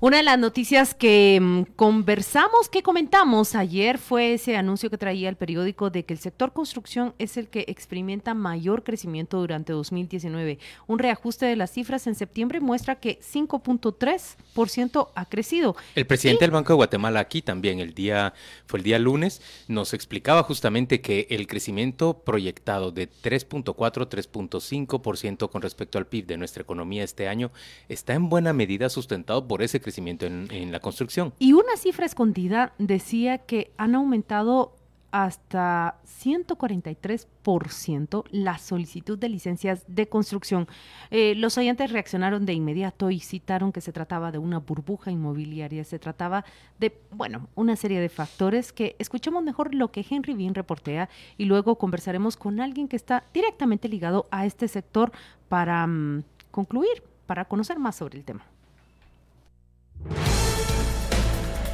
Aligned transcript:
Una 0.00 0.18
de 0.18 0.22
las 0.22 0.38
noticias 0.38 0.94
que 0.94 1.40
mm, 1.42 1.74
conversamos, 1.74 2.68
que 2.68 2.84
comentamos 2.84 3.56
ayer 3.56 3.98
fue 3.98 4.34
ese 4.34 4.56
anuncio 4.56 4.90
que 4.90 4.96
traía 4.96 5.28
el 5.28 5.34
periódico 5.34 5.90
de 5.90 6.04
que 6.04 6.14
el 6.14 6.20
sector 6.20 6.52
construcción 6.52 7.14
es 7.18 7.36
el 7.36 7.48
que 7.48 7.64
experimenta 7.66 8.32
mayor 8.32 8.84
crecimiento 8.84 9.40
durante 9.40 9.72
2019. 9.72 10.60
Un 10.86 11.00
reajuste 11.00 11.46
de 11.46 11.56
las 11.56 11.72
cifras 11.72 12.06
en 12.06 12.14
septiembre 12.14 12.60
muestra 12.60 13.00
que 13.00 13.18
5.3% 13.18 15.08
ha 15.16 15.24
crecido. 15.24 15.74
El 15.96 16.06
presidente 16.06 16.44
del 16.44 16.52
Banco 16.52 16.74
de 16.74 16.76
Guatemala 16.76 17.18
aquí 17.18 17.42
también 17.42 17.80
el 17.80 17.92
día 17.92 18.34
fue 18.66 18.78
el 18.78 18.84
día 18.84 19.00
lunes 19.00 19.42
nos 19.66 19.94
explicaba 19.94 20.44
justamente 20.44 21.00
que 21.00 21.26
el 21.30 21.48
crecimiento 21.48 22.20
proyectado 22.20 22.92
de 22.92 23.10
3.4 23.10 23.74
3.5% 23.74 25.50
con 25.50 25.60
respecto 25.60 25.98
al 25.98 26.06
PIB 26.06 26.26
de 26.26 26.36
nuestra 26.36 26.62
economía 26.62 27.02
este 27.02 27.26
año 27.26 27.50
está 27.88 28.14
en 28.14 28.28
buena 28.28 28.52
medida 28.52 28.88
sustentado 28.90 29.48
por 29.48 29.60
ese 29.60 29.80
crecimiento 29.80 29.87
crecimiento 29.88 30.26
en, 30.26 30.70
la 30.70 30.80
construcción. 30.80 31.32
Y 31.38 31.54
una 31.54 31.78
cifra 31.78 32.04
escondida 32.04 32.74
decía 32.78 33.38
que 33.38 33.72
han 33.78 33.94
aumentado 33.94 34.74
hasta 35.10 35.96
143% 36.04 38.24
la 38.30 38.58
solicitud 38.58 39.18
de 39.18 39.30
licencias 39.30 39.82
de 39.88 40.06
construcción. 40.06 40.68
Eh, 41.10 41.34
los 41.34 41.56
oyentes 41.56 41.90
reaccionaron 41.90 42.44
de 42.44 42.52
inmediato 42.52 43.10
y 43.10 43.20
citaron 43.20 43.72
que 43.72 43.80
se 43.80 43.92
trataba 43.92 44.30
de 44.30 44.36
una 44.36 44.58
burbuja 44.58 45.10
inmobiliaria, 45.10 45.84
se 45.84 45.98
trataba 45.98 46.44
de, 46.78 47.00
bueno, 47.10 47.48
una 47.54 47.74
serie 47.76 48.00
de 48.00 48.10
factores 48.10 48.74
que 48.74 48.94
escuchemos 48.98 49.42
mejor 49.42 49.74
lo 49.74 49.90
que 49.90 50.04
Henry 50.08 50.34
Bean 50.34 50.54
reportea 50.54 51.08
y 51.38 51.46
luego 51.46 51.78
conversaremos 51.78 52.36
con 52.36 52.60
alguien 52.60 52.88
que 52.88 52.96
está 52.96 53.24
directamente 53.32 53.88
ligado 53.88 54.26
a 54.30 54.44
este 54.44 54.68
sector 54.68 55.12
para 55.48 55.86
mm, 55.86 56.24
concluir, 56.50 57.02
para 57.24 57.46
conocer 57.46 57.78
más 57.78 57.96
sobre 57.96 58.18
el 58.18 58.26
tema. 58.26 58.44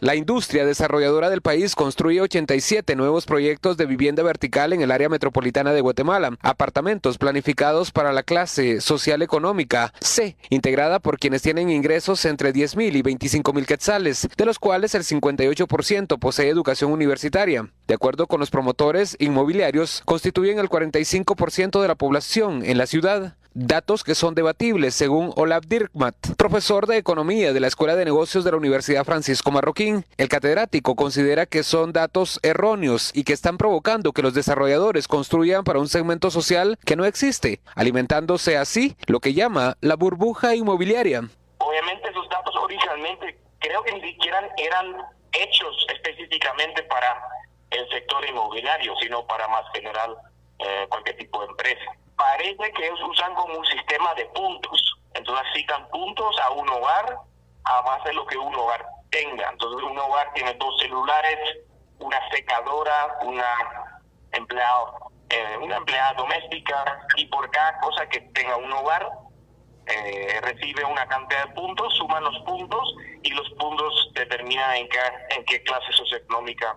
La 0.00 0.14
industria 0.14 0.64
desarrolladora 0.64 1.28
del 1.28 1.42
país 1.42 1.74
construye 1.74 2.20
87 2.20 2.94
nuevos 2.94 3.26
proyectos 3.26 3.76
de 3.76 3.86
vivienda 3.86 4.22
vertical 4.22 4.72
en 4.72 4.80
el 4.80 4.92
área 4.92 5.08
metropolitana 5.08 5.72
de 5.72 5.80
Guatemala, 5.80 6.36
apartamentos 6.40 7.18
planificados 7.18 7.90
para 7.90 8.12
la 8.12 8.22
clase 8.22 8.80
social 8.80 9.22
económica 9.22 9.92
C, 10.00 10.36
integrada 10.50 11.00
por 11.00 11.18
quienes 11.18 11.42
tienen 11.42 11.70
ingresos 11.70 12.24
entre 12.26 12.52
10 12.52 12.76
mil 12.76 12.94
y 12.94 13.02
25 13.02 13.52
mil 13.52 13.66
quetzales, 13.66 14.28
de 14.36 14.44
los 14.44 14.58
cuales 14.58 14.94
el 14.94 15.02
58% 15.02 16.18
posee 16.18 16.48
educación 16.48 16.92
universitaria. 16.92 17.68
De 17.88 17.94
acuerdo 17.94 18.26
con 18.26 18.38
los 18.38 18.50
promotores 18.50 19.16
inmobiliarios, 19.18 20.02
constituyen 20.04 20.58
el 20.58 20.68
45% 20.68 21.80
de 21.80 21.88
la 21.88 21.94
población 21.94 22.62
en 22.64 22.78
la 22.78 22.86
ciudad 22.86 23.37
datos 23.58 24.04
que 24.04 24.14
son 24.14 24.34
debatibles, 24.34 24.94
según 24.94 25.32
Olaf 25.34 25.64
Dirkmat, 25.66 26.14
profesor 26.36 26.86
de 26.86 26.96
Economía 26.96 27.52
de 27.52 27.58
la 27.58 27.66
Escuela 27.66 27.96
de 27.96 28.04
Negocios 28.04 28.44
de 28.44 28.52
la 28.52 28.56
Universidad 28.56 29.04
Francisco 29.04 29.50
Marroquín. 29.50 30.04
El 30.16 30.28
catedrático 30.28 30.94
considera 30.94 31.46
que 31.46 31.64
son 31.64 31.92
datos 31.92 32.38
erróneos 32.44 33.10
y 33.14 33.24
que 33.24 33.32
están 33.32 33.58
provocando 33.58 34.12
que 34.12 34.22
los 34.22 34.34
desarrolladores 34.34 35.08
construyan 35.08 35.64
para 35.64 35.80
un 35.80 35.88
segmento 35.88 36.30
social 36.30 36.78
que 36.84 36.94
no 36.94 37.04
existe, 37.04 37.60
alimentándose 37.74 38.56
así 38.56 38.96
lo 39.06 39.18
que 39.18 39.34
llama 39.34 39.76
la 39.80 39.96
burbuja 39.96 40.54
inmobiliaria. 40.54 41.22
Obviamente 41.58 42.10
esos 42.10 42.28
datos 42.28 42.54
originalmente 42.62 43.38
creo 43.58 43.82
que 43.82 43.92
ni 43.92 44.02
siquiera 44.02 44.48
eran 44.56 45.02
hechos 45.32 45.86
específicamente 45.94 46.84
para 46.84 47.20
el 47.70 47.88
sector 47.88 48.24
inmobiliario, 48.28 48.94
sino 49.02 49.26
para 49.26 49.48
más 49.48 49.64
general 49.74 50.16
eh, 50.60 50.86
cualquier 50.88 51.16
tipo 51.16 51.40
de 51.40 51.46
empresa 51.46 51.92
parece 52.18 52.72
que 52.72 52.86
ellos 52.86 53.00
usan 53.08 53.34
como 53.34 53.56
un 53.56 53.66
sistema 53.66 54.12
de 54.14 54.26
puntos. 54.26 54.96
Entonces 55.14 55.46
asignan 55.50 55.88
puntos 55.88 56.36
a 56.40 56.50
un 56.50 56.68
hogar 56.68 57.18
a 57.64 57.80
base 57.82 58.08
de 58.10 58.14
lo 58.14 58.26
que 58.26 58.36
un 58.36 58.54
hogar 58.54 58.84
tenga. 59.10 59.48
Entonces 59.50 59.82
un 59.82 59.98
hogar 59.98 60.30
tiene 60.34 60.52
dos 60.54 60.78
celulares, 60.80 61.38
una 62.00 62.18
secadora, 62.30 63.18
una 63.22 63.98
empleado, 64.32 65.10
eh, 65.30 65.56
una 65.62 65.76
empleada 65.76 66.12
doméstica 66.14 67.06
y 67.16 67.26
por 67.26 67.50
cada 67.50 67.78
cosa 67.80 68.06
que 68.08 68.20
tenga 68.20 68.56
un 68.56 68.72
hogar 68.72 69.08
eh, 69.86 70.40
recibe 70.42 70.84
una 70.84 71.06
cantidad 71.06 71.46
de 71.46 71.54
puntos, 71.54 71.94
suman 71.96 72.22
los 72.22 72.38
puntos 72.40 72.94
y 73.22 73.30
los 73.30 73.48
puntos 73.52 74.10
determinan 74.14 74.76
en 74.76 74.88
qué, 74.88 74.98
en 75.30 75.44
qué 75.46 75.62
clase 75.62 75.92
socioeconómica 75.92 76.76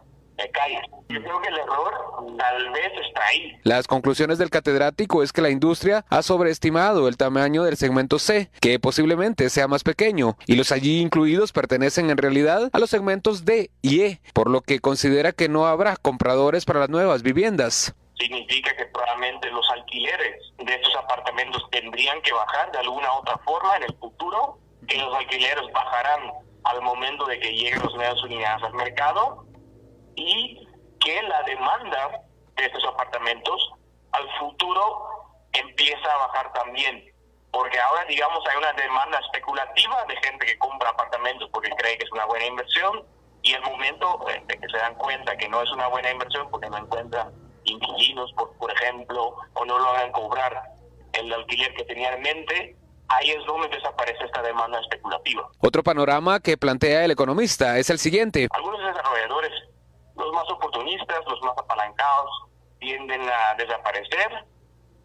yo 1.09 1.21
creo 1.21 1.41
que 1.41 1.49
el 1.49 1.57
error 1.57 2.37
tal 2.37 2.71
vez 2.71 2.91
está 3.05 3.25
ahí. 3.27 3.59
Las 3.63 3.87
conclusiones 3.87 4.37
del 4.37 4.49
catedrático 4.49 5.23
es 5.23 5.33
que 5.33 5.41
la 5.41 5.49
industria 5.49 6.05
ha 6.09 6.21
sobreestimado 6.21 7.07
el 7.07 7.17
tamaño 7.17 7.63
del 7.63 7.77
segmento 7.77 8.19
C, 8.19 8.49
que 8.61 8.79
posiblemente 8.79 9.49
sea 9.49 9.67
más 9.67 9.83
pequeño, 9.83 10.37
y 10.47 10.55
los 10.55 10.71
allí 10.71 11.01
incluidos 11.01 11.51
pertenecen 11.51 12.09
en 12.09 12.17
realidad 12.17 12.69
a 12.71 12.79
los 12.79 12.89
segmentos 12.89 13.45
D 13.45 13.71
y 13.81 14.01
E, 14.01 14.21
por 14.33 14.49
lo 14.49 14.61
que 14.61 14.79
considera 14.79 15.31
que 15.31 15.49
no 15.49 15.67
habrá 15.67 15.97
compradores 15.97 16.65
para 16.65 16.79
las 16.79 16.89
nuevas 16.89 17.23
viviendas 17.23 17.95
significa 18.21 18.75
que 18.75 18.85
probablemente 18.85 19.49
los 19.49 19.67
alquileres 19.71 20.53
de 20.59 20.75
estos 20.75 20.95
apartamentos 20.95 21.67
tendrían 21.71 22.21
que 22.21 22.31
bajar 22.31 22.71
de 22.71 22.77
alguna 22.77 23.11
otra 23.13 23.35
forma 23.39 23.75
en 23.77 23.83
el 23.83 23.95
futuro, 23.95 24.59
que 24.87 24.99
los 24.99 25.15
alquileres 25.15 25.63
bajarán 25.73 26.31
al 26.63 26.81
momento 26.81 27.25
de 27.25 27.39
que 27.39 27.51
lleguen 27.51 27.79
las 27.79 27.93
nuevas 27.95 28.23
unidades 28.23 28.63
al 28.63 28.73
mercado 28.73 29.45
y 30.15 30.67
que 30.99 31.21
la 31.23 31.41
demanda 31.43 32.21
de 32.55 32.65
estos 32.65 32.83
apartamentos 32.85 33.71
al 34.11 34.29
futuro 34.39 35.07
empieza 35.53 36.13
a 36.13 36.27
bajar 36.27 36.53
también. 36.53 37.05
Porque 37.51 37.79
ahora, 37.79 38.05
digamos, 38.05 38.39
hay 38.47 38.57
una 38.57 38.73
demanda 38.73 39.19
especulativa 39.19 40.05
de 40.05 40.15
gente 40.17 40.45
que 40.45 40.57
compra 40.57 40.89
apartamentos 40.89 41.49
porque 41.51 41.69
cree 41.71 41.97
que 41.97 42.05
es 42.05 42.11
una 42.11 42.25
buena 42.25 42.45
inversión 42.45 43.05
y 43.41 43.53
el 43.53 43.61
momento 43.63 44.23
de 44.47 44.57
que 44.57 44.69
se 44.69 44.77
dan 44.77 44.95
cuenta 44.95 45.35
que 45.35 45.49
no 45.49 45.61
es 45.61 45.69
una 45.71 45.87
buena 45.87 46.11
inversión 46.11 46.49
porque 46.49 46.69
no 46.69 46.77
encuentran 46.77 47.33
inquilinos, 47.63 48.31
por, 48.33 48.55
por 48.57 48.71
ejemplo, 48.71 49.35
o 49.53 49.65
no 49.65 49.79
lo 49.79 49.89
hagan 49.89 50.11
cobrar 50.11 50.63
el 51.13 51.33
alquiler 51.33 51.73
que 51.73 51.83
tenían 51.83 52.13
en 52.15 52.21
mente, 52.21 52.75
ahí 53.09 53.31
es 53.31 53.45
donde 53.45 53.67
desaparece 53.67 54.23
esta 54.23 54.41
demanda 54.41 54.79
especulativa. 54.79 55.49
Otro 55.59 55.83
panorama 55.83 56.39
que 56.39 56.57
plantea 56.57 57.03
el 57.03 57.11
economista 57.11 57.77
es 57.77 57.89
el 57.89 57.99
siguiente. 57.99 58.47
Algunos 58.51 58.79
desarrolladores 58.79 59.51
los 60.15 60.31
más 60.33 60.49
oportunistas, 60.49 61.21
los 61.27 61.41
más 61.41 61.57
apalancados, 61.57 62.29
tienden 62.79 63.21
a 63.29 63.55
desaparecer. 63.55 64.45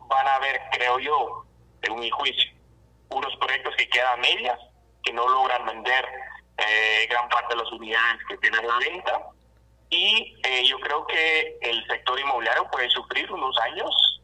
Van 0.09 0.27
a 0.27 0.35
haber, 0.37 0.61
creo 0.73 0.99
yo, 0.99 1.45
en 1.83 1.99
mi 1.99 2.11
juicio, 2.11 2.53
unos 3.11 3.35
proyectos 3.37 3.75
que 3.77 3.89
quedan 3.89 4.21
medias, 4.21 4.59
que 5.03 5.13
no 5.13 5.29
logran 5.29 5.65
vender 5.67 6.05
eh, 6.59 7.07
gran 7.09 7.29
parte 7.29 7.55
de 7.55 7.63
las 7.63 7.73
unidades 7.73 8.21
que 8.29 8.37
tienen 8.39 8.61
a 8.61 8.69
la 8.69 8.79
venta. 8.79 9.23
Y 9.91 10.37
eh, 10.43 10.65
yo 10.65 10.79
creo 10.81 11.07
que 11.07 11.59
el 11.61 11.87
sector 11.87 12.19
inmobiliario 12.19 12.69
puede 12.71 12.91
sufrir 12.91 13.31
unos 13.33 13.57
años 13.59 14.21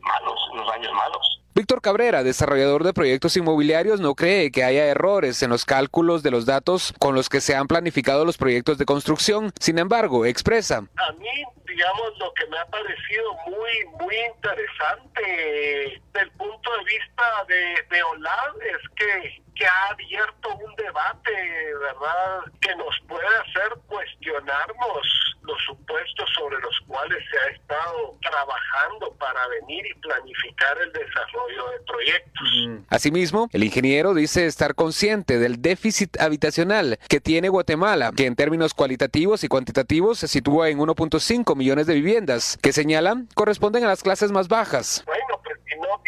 malos, 0.00 0.48
unos 0.52 0.70
años 0.72 0.92
malos. 0.92 1.41
Víctor 1.54 1.82
Cabrera, 1.82 2.22
desarrollador 2.22 2.82
de 2.82 2.94
proyectos 2.94 3.36
inmobiliarios, 3.36 4.00
no 4.00 4.14
cree 4.14 4.50
que 4.50 4.64
haya 4.64 4.86
errores 4.86 5.42
en 5.42 5.50
los 5.50 5.66
cálculos 5.66 6.22
de 6.22 6.30
los 6.30 6.46
datos 6.46 6.94
con 6.98 7.14
los 7.14 7.28
que 7.28 7.42
se 7.42 7.54
han 7.54 7.66
planificado 7.66 8.24
los 8.24 8.38
proyectos 8.38 8.78
de 8.78 8.86
construcción. 8.86 9.52
Sin 9.60 9.78
embargo, 9.78 10.24
expresa. 10.24 10.78
A 10.78 11.12
mí, 11.12 11.28
digamos, 11.66 12.18
lo 12.18 12.32
que 12.32 12.46
me 12.46 12.58
ha 12.58 12.64
parecido 12.66 13.34
muy, 13.46 14.00
muy 14.00 14.16
interesante 14.34 16.00
del 16.14 16.30
punto 16.38 16.70
de 16.70 16.84
vista 16.84 17.24
de, 17.46 17.96
de 17.96 18.02
OLAD 18.02 18.62
es 18.62 18.88
que, 18.96 19.42
que 19.54 19.66
ha 19.66 19.86
abierto 19.90 20.54
un 20.56 20.74
debate, 20.76 21.32
¿verdad?, 21.80 22.40
que 22.60 22.74
nos 22.76 22.94
puede 23.06 23.26
hacer 23.26 23.78
cuestionarnos 23.86 25.32
los 25.42 25.58
supuestos 25.66 26.30
sobre 26.34 26.58
los 26.60 26.80
cuales 26.86 27.18
se 27.30 27.38
ha 27.38 27.48
estado 27.56 28.16
trabajando 28.20 29.12
para 29.18 29.46
venir 29.48 29.84
y 29.86 29.94
planificar 29.94 30.78
el 30.78 30.92
desarrollo 30.92 31.70
de 31.70 31.80
proyectos. 31.86 32.86
Asimismo, 32.88 33.48
el 33.52 33.64
ingeniero 33.64 34.14
dice 34.14 34.46
estar 34.46 34.74
consciente 34.74 35.38
del 35.38 35.60
déficit 35.60 36.20
habitacional 36.20 36.98
que 37.08 37.20
tiene 37.20 37.48
Guatemala, 37.48 38.12
que 38.16 38.26
en 38.26 38.36
términos 38.36 38.74
cualitativos 38.74 39.44
y 39.44 39.48
cuantitativos 39.48 40.18
se 40.18 40.28
sitúa 40.28 40.68
en 40.68 40.78
1.5 40.78 41.56
millones 41.56 41.86
de 41.86 41.94
viviendas, 41.94 42.58
que 42.62 42.72
señalan 42.72 43.28
corresponden 43.34 43.84
a 43.84 43.88
las 43.88 44.02
clases 44.02 44.30
más 44.30 44.48
bajas. 44.48 45.02
Bueno, 45.06 45.21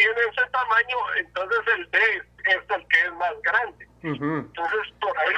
tiene 0.05 0.21
ese 0.31 0.51
tamaño, 0.51 0.97
entonces 1.17 1.59
el 1.79 1.91
D 1.91 1.99
es 2.45 2.77
el 2.77 2.89
que 2.89 3.07
es 3.07 3.13
más 3.15 3.33
grande. 3.43 3.89
Entonces, 4.03 4.93
por 5.01 5.19
ahí 5.19 5.35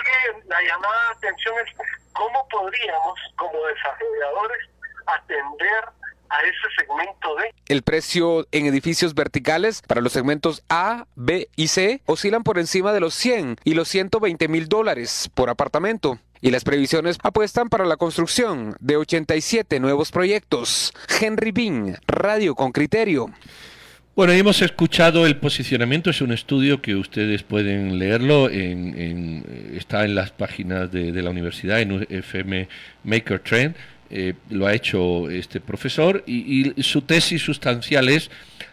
la 0.47 0.61
llamada 0.61 1.09
de 1.09 1.29
atención 1.29 1.55
es 1.65 1.73
cómo 2.13 2.49
podríamos, 2.49 3.21
como 3.37 3.65
desarrolladores, 3.67 4.69
atender 5.07 5.85
a 5.85 6.07
a 6.29 6.41
ese 6.43 6.75
segmento 6.77 7.37
D. 7.37 7.55
El 7.69 7.83
precio 7.83 8.47
en 8.53 8.67
edificios 8.67 9.15
verticales 9.15 9.83
para 9.83 10.01
los 10.01 10.13
segmentos 10.13 10.63
A, 10.69 11.07
B 11.15 11.49
y 11.57 11.69
C 11.69 12.03
oscilan 12.07 12.43
por 12.43 12.59
encima 12.59 12.93
de 12.93 13.01
los 13.01 13.15
100 13.15 13.57
y 13.65 13.75
los 13.75 13.89
120 13.89 14.49
mil 14.49 14.69
dólares 14.69 15.31
por 15.35 15.51
apartamento. 15.51 16.19
Y 16.41 16.51
las 16.51 16.65
previsiones 16.65 17.19
apuestan 17.23 17.69
para 17.69 17.87
la 17.87 17.97
construcción 17.97 18.77
de 18.79 18.97
87 18.97 19.81
nuevos 19.81 20.12
proyectos. 20.12 20.93
Henry 21.21 21.51
Bean, 21.51 21.99
Radio 22.07 22.55
con 22.55 22.73
Criterio. 22.73 23.31
Bueno, 24.17 24.33
hemos 24.33 24.63
escuchado 24.63 25.27
el 25.27 25.37
posicionamiento, 25.37 26.09
es 26.09 26.23
un 26.23 26.33
estudio 26.33 26.81
que 26.81 26.95
ustedes 26.95 27.43
pueden 27.43 27.99
leerlo, 27.99 28.49
en, 28.49 29.45
está 29.77 30.07
en 30.07 30.15
las 30.15 30.31
páginas 30.31 30.91
de, 30.91 31.13
la 31.23 31.29
universidad, 31.29 31.83
en 31.83 32.07
FM 32.09 32.67
Maker 33.05 33.41
Trend, 33.41 33.75
eh, 34.09 34.33
lo 34.49 34.67
ha 34.67 34.73
hecho 34.73 35.29
este 35.29 35.61
profesor 35.61 36.25
y, 36.27 36.73
y, 36.75 36.83
su 36.83 37.03
tesis 37.03 37.43
sustancial 37.43 38.09
es 38.09 38.31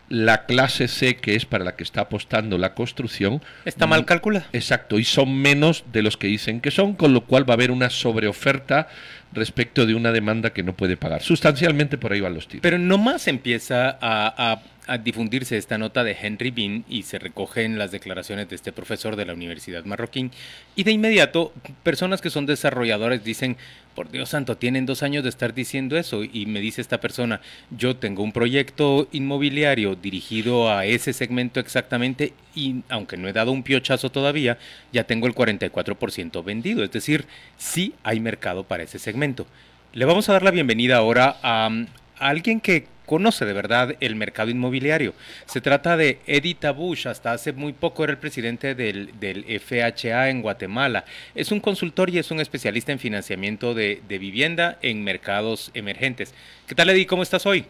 la 0.07 0.45
clase 0.45 0.87
C, 0.87 1.17
que 1.17 1.35
es 1.35 1.45
para 1.45 1.65
la 1.65 1.75
que 1.75 1.83
está 1.83 2.01
apostando 2.01 2.57
la 2.57 2.73
construcción. 2.73 3.41
Está 3.65 3.85
mal 3.85 4.05
calculada. 4.05 4.47
Exacto, 4.53 4.97
y 4.97 5.03
son 5.03 5.35
menos 5.41 5.83
de 5.91 6.03
los 6.03 6.15
que 6.15 6.27
dicen 6.27 6.61
que 6.61 6.71
son, 6.71 6.93
con 6.93 7.11
lo 7.11 7.25
cual 7.25 7.49
va 7.49 7.55
a 7.55 7.55
haber 7.55 7.71
una 7.71 7.89
sobreoferta 7.89 8.87
respecto 9.33 9.85
de 9.85 9.95
una 9.95 10.13
demanda 10.13 10.51
que 10.51 10.63
no 10.63 10.73
puede 10.73 10.95
pagar. 10.95 11.21
Sustancialmente 11.21 11.97
por 11.97 12.13
ahí 12.13 12.21
van 12.21 12.33
los 12.33 12.47
tiros. 12.47 12.61
Pero 12.61 12.77
no 12.77 12.97
más 12.97 13.27
empieza 13.27 13.97
a 13.99 14.53
a 14.53 14.61
difundirse 15.03 15.57
esta 15.57 15.77
nota 15.77 16.03
de 16.03 16.17
Henry 16.19 16.51
Bean 16.51 16.85
y 16.89 17.03
se 17.03 17.19
recogen 17.19 17.77
las 17.77 17.91
declaraciones 17.91 18.49
de 18.49 18.55
este 18.55 18.71
profesor 18.71 19.15
de 19.15 19.25
la 19.25 19.33
Universidad 19.33 19.85
Marroquín. 19.85 20.31
Y 20.75 20.83
de 20.83 20.91
inmediato 20.91 21.53
personas 21.83 22.21
que 22.21 22.29
son 22.29 22.45
desarrolladores 22.45 23.23
dicen, 23.23 23.57
por 23.95 24.11
Dios 24.11 24.29
santo, 24.29 24.57
tienen 24.57 24.85
dos 24.85 25.03
años 25.03 25.23
de 25.23 25.29
estar 25.29 25.53
diciendo 25.53 25.97
eso 25.97 26.23
y 26.23 26.45
me 26.47 26.59
dice 26.59 26.81
esta 26.81 26.99
persona, 26.99 27.41
yo 27.71 27.95
tengo 27.95 28.23
un 28.23 28.31
proyecto 28.31 29.07
inmobiliario 29.11 29.95
dirigido 29.95 30.71
a 30.71 30.85
ese 30.85 31.13
segmento 31.13 31.59
exactamente 31.59 32.33
y 32.55 32.83
aunque 32.89 33.17
no 33.17 33.27
he 33.27 33.33
dado 33.33 33.51
un 33.51 33.63
piochazo 33.63 34.09
todavía, 34.11 34.57
ya 34.91 35.05
tengo 35.05 35.27
el 35.27 35.35
44% 35.35 36.43
vendido, 36.43 36.83
es 36.83 36.91
decir, 36.91 37.25
sí 37.57 37.93
hay 38.03 38.19
mercado 38.19 38.63
para 38.63 38.83
ese 38.83 38.99
segmento. 38.99 39.45
Le 39.93 40.05
vamos 40.05 40.27
a 40.27 40.33
dar 40.33 40.43
la 40.43 40.51
bienvenida 40.51 40.97
ahora 40.97 41.37
a, 41.43 41.67
a 41.67 42.27
alguien 42.29 42.59
que 42.59 42.87
conoce 43.05 43.45
de 43.45 43.53
verdad 43.53 43.95
el 43.99 44.15
mercado 44.15 44.49
inmobiliario. 44.49 45.13
Se 45.45 45.61
trata 45.61 45.97
de 45.97 46.19
Eddie 46.25 46.55
Tabush, 46.55 47.07
hasta 47.07 47.31
hace 47.31 47.53
muy 47.53 47.73
poco 47.73 48.03
era 48.03 48.13
el 48.13 48.19
presidente 48.19 48.75
del, 48.75 49.19
del, 49.19 49.45
FHA 49.59 50.29
en 50.29 50.41
Guatemala. 50.41 51.05
Es 51.35 51.51
un 51.51 51.59
consultor 51.59 52.09
y 52.09 52.19
es 52.19 52.31
un 52.31 52.39
especialista 52.39 52.91
en 52.91 52.99
financiamiento 52.99 53.73
de, 53.73 54.01
vivienda 54.07 54.77
en 54.81 55.03
mercados 55.03 55.71
emergentes. 55.73 56.33
¿Qué 56.67 56.75
tal 56.75 56.89
Eddie? 56.89 57.07
¿Cómo 57.07 57.23
estás 57.23 57.45
hoy? 57.45 57.65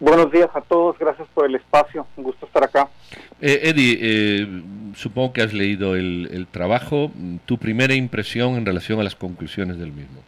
Buenos 0.00 0.32
días 0.32 0.50
a 0.54 0.60
todos, 0.60 0.98
gracias 0.98 1.28
por 1.32 1.46
el 1.46 1.54
espacio, 1.54 2.06
un 2.16 2.24
gusto 2.24 2.46
estar 2.46 2.64
acá. 2.64 2.88
Eh, 3.40 3.60
Eddie, 3.64 3.98
eh, 4.00 4.62
supongo 4.96 5.32
que 5.32 5.42
has 5.42 5.52
leído 5.52 5.94
el 5.94 6.46
trabajo, 6.50 7.12
tu 7.46 7.58
primera 7.58 7.94
impresión 7.94 8.56
en 8.56 8.66
relación 8.66 8.98
a 8.98 9.04
las 9.04 9.14
conclusiones 9.14 9.78
del 9.78 9.92
mismo. 9.92 10.20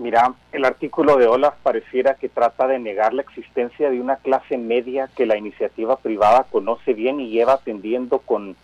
Mira, 0.00 0.32
el 0.52 0.64
artículo 0.64 1.18
de 1.18 1.26
Olaf 1.26 1.56
pareciera 1.62 2.14
que 2.14 2.30
trata 2.30 2.66
de 2.66 2.78
negar 2.78 3.12
la 3.12 3.20
existencia 3.20 3.90
de 3.90 4.00
una 4.00 4.16
clase 4.16 4.56
media 4.56 5.10
que 5.14 5.26
la 5.26 5.36
iniciativa 5.36 5.98
privada 5.98 6.46
conoce 6.50 6.94
bien 6.94 7.20
y 7.20 7.28
lleva 7.28 7.52
atendiendo 7.52 8.20
con 8.20 8.56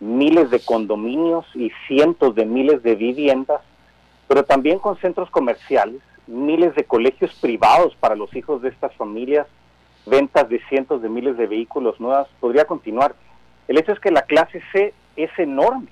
miles 0.00 0.48
de 0.48 0.60
condominios 0.60 1.44
y 1.54 1.70
cientos 1.86 2.34
de 2.34 2.46
miles 2.46 2.82
de 2.82 2.94
viviendas, 2.94 3.60
pero 4.28 4.44
también 4.44 4.78
con 4.78 4.96
centros 4.96 5.28
comerciales, 5.28 6.00
miles 6.26 6.74
de 6.74 6.84
colegios 6.84 7.34
privados 7.34 7.94
para 7.96 8.16
los 8.16 8.34
hijos 8.34 8.62
de 8.62 8.70
estas 8.70 8.94
familias, 8.94 9.46
ventas 10.06 10.48
de 10.48 10.58
cientos 10.70 11.02
de 11.02 11.10
miles 11.10 11.36
de 11.36 11.48
vehículos 11.48 12.00
nuevos, 12.00 12.28
podría 12.40 12.64
continuar. 12.64 13.14
El 13.68 13.76
hecho 13.76 13.92
es 13.92 14.00
que 14.00 14.10
la 14.10 14.22
clase 14.22 14.62
C 14.72 14.94
es 15.16 15.38
enorme 15.38 15.90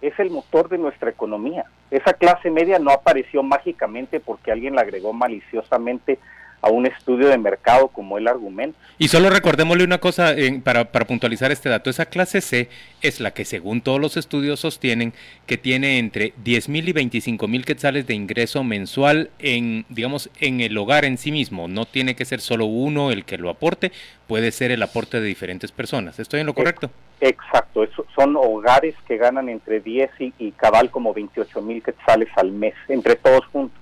es 0.00 0.18
el 0.18 0.30
motor 0.30 0.68
de 0.68 0.78
nuestra 0.78 1.10
economía. 1.10 1.64
Esa 1.90 2.12
clase 2.12 2.50
media 2.50 2.78
no 2.78 2.90
apareció 2.90 3.42
mágicamente 3.42 4.20
porque 4.20 4.52
alguien 4.52 4.74
la 4.74 4.82
agregó 4.82 5.12
maliciosamente 5.12 6.18
a 6.60 6.70
un 6.70 6.86
estudio 6.86 7.28
de 7.28 7.38
mercado 7.38 7.88
como 7.88 8.18
el 8.18 8.28
argumento. 8.28 8.78
Y 8.98 9.08
solo 9.08 9.30
recordémosle 9.30 9.84
una 9.84 9.98
cosa 9.98 10.34
para, 10.64 10.86
para, 10.86 11.06
puntualizar 11.06 11.52
este 11.52 11.68
dato. 11.68 11.88
Esa 11.88 12.06
clase 12.06 12.40
C 12.40 12.68
es 13.00 13.20
la 13.20 13.32
que 13.32 13.44
según 13.44 13.80
todos 13.80 14.00
los 14.00 14.16
estudios 14.16 14.60
sostienen 14.60 15.12
que 15.46 15.56
tiene 15.56 15.98
entre 15.98 16.32
10 16.42 16.68
mil 16.68 16.88
y 16.88 16.92
25 16.92 17.46
mil 17.46 17.64
quetzales 17.64 18.06
de 18.06 18.14
ingreso 18.14 18.64
mensual 18.64 19.30
en, 19.38 19.86
digamos, 19.88 20.30
en 20.40 20.60
el 20.60 20.76
hogar 20.76 21.04
en 21.04 21.16
sí 21.18 21.30
mismo. 21.30 21.68
No 21.68 21.84
tiene 21.84 22.16
que 22.16 22.24
ser 22.24 22.40
solo 22.40 22.66
uno 22.66 23.10
el 23.10 23.24
que 23.24 23.38
lo 23.38 23.50
aporte, 23.50 23.92
puede 24.26 24.50
ser 24.50 24.70
el 24.70 24.82
aporte 24.82 25.20
de 25.20 25.26
diferentes 25.26 25.72
personas. 25.72 26.18
¿Estoy 26.18 26.40
en 26.40 26.46
lo 26.46 26.54
correcto? 26.54 26.90
Exacto, 27.20 27.82
eso 27.82 28.06
son 28.14 28.36
hogares 28.36 28.94
que 29.06 29.16
ganan 29.16 29.48
entre 29.48 29.80
10 29.80 30.10
y, 30.38 30.52
cabal 30.52 30.90
como 30.90 31.12
28 31.12 31.62
mil 31.62 31.82
quetzales 31.82 32.28
al 32.36 32.52
mes, 32.52 32.74
entre 32.88 33.16
todos 33.16 33.44
juntos. 33.46 33.78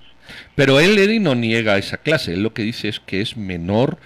Pero 0.55 0.79
él, 0.79 0.97
Eddie, 0.97 1.19
no 1.19 1.35
niega 1.35 1.77
esa 1.77 1.97
clase, 1.97 2.33
él 2.33 2.43
lo 2.43 2.53
que 2.53 2.63
dice 2.63 2.87
es 2.87 2.99
que 2.99 3.21
es 3.21 3.37
menor 3.37 3.97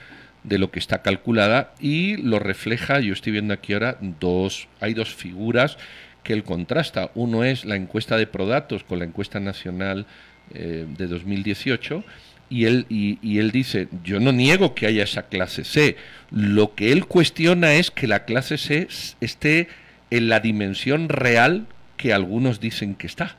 de 0.44 0.58
lo 0.58 0.72
que 0.72 0.80
está 0.80 1.02
calculada 1.02 1.74
y 1.80 2.18
lo 2.18 2.40
refleja, 2.40 3.00
yo 3.00 3.14
estoy 3.14 3.32
viendo 3.32 3.54
aquí 3.54 3.74
ahora, 3.74 3.98
dos, 4.20 4.68
hay 4.80 4.94
dos 4.94 5.14
figuras 5.14 5.78
que 6.24 6.34
él 6.34 6.44
contrasta. 6.44 7.12
Uno 7.16 7.44
es 7.44 7.66
la 7.66 7.76
encuesta 7.76 8.18
de 8.18 8.28
Prodatos 8.28 8.84
con 8.84 9.00
la 9.00 9.06
encuesta 9.06 9.40
nacional 9.40 10.06
eh, 10.54 10.86
de 10.98 11.08
2018 11.08 12.04
y 12.50 12.66
él, 12.66 12.86
y, 12.90 13.40
él 13.40 13.52
dice, 13.52 13.88
yo 14.04 14.20
no 14.20 14.34
niego 14.34 14.76
que 14.76 14.86
haya 14.86 15.04
esa 15.04 15.24
clase 15.24 15.64
C, 15.64 15.96
lo 16.32 16.76
que 16.76 16.92
él 16.92 17.06
cuestiona 17.06 17.76
es 17.76 17.92
que 17.92 18.08
la 18.08 18.26
clase 18.26 18.58
C 18.58 18.90
esté 19.22 19.70
en 20.10 20.28
la 20.28 20.42
dimensión 20.42 21.08
real 21.08 21.66
que 21.96 22.14
algunos 22.14 22.60
dicen 22.60 22.96
que 22.96 23.08
está. 23.08 23.38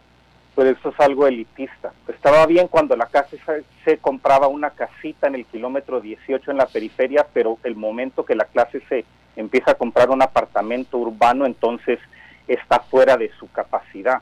Pues 0.54 0.76
eso 0.76 0.90
es 0.90 1.00
algo 1.00 1.26
elitista. 1.26 1.92
Estaba 2.08 2.44
bien 2.46 2.68
cuando 2.68 2.94
la 2.94 3.06
clase 3.06 3.38
C 3.84 3.98
compraba 3.98 4.48
una 4.48 4.70
casita 4.70 5.26
en 5.26 5.36
el 5.36 5.46
kilómetro 5.46 6.00
18 6.00 6.50
en 6.50 6.56
la 6.58 6.66
periferia, 6.66 7.26
pero 7.32 7.58
el 7.64 7.74
momento 7.74 8.24
que 8.24 8.34
la 8.34 8.44
clase 8.44 8.80
C 8.88 9.04
empieza 9.36 9.70
a 9.70 9.76
comprar 9.76 10.10
un 10.10 10.20
apartamento 10.20 10.98
urbano, 10.98 11.46
entonces 11.46 11.98
está 12.46 12.80
fuera 12.80 13.16
de 13.16 13.30
su 13.38 13.50
capacidad. 13.50 14.20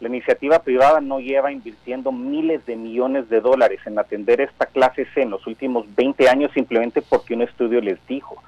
La 0.00 0.08
iniciativa 0.08 0.60
privada 0.60 1.00
no 1.00 1.20
lleva 1.20 1.52
invirtiendo 1.52 2.10
miles 2.10 2.66
de 2.66 2.76
millones 2.76 3.28
de 3.28 3.40
dólares 3.40 3.80
en 3.86 3.98
atender 3.98 4.40
esta 4.40 4.66
clase 4.66 5.06
C 5.14 5.22
en 5.22 5.30
los 5.30 5.46
últimos 5.46 5.86
20 5.94 6.28
años 6.28 6.50
simplemente 6.52 7.02
porque 7.02 7.34
un 7.34 7.42
estudio 7.42 7.80
les 7.80 8.04
dijo. 8.06 8.42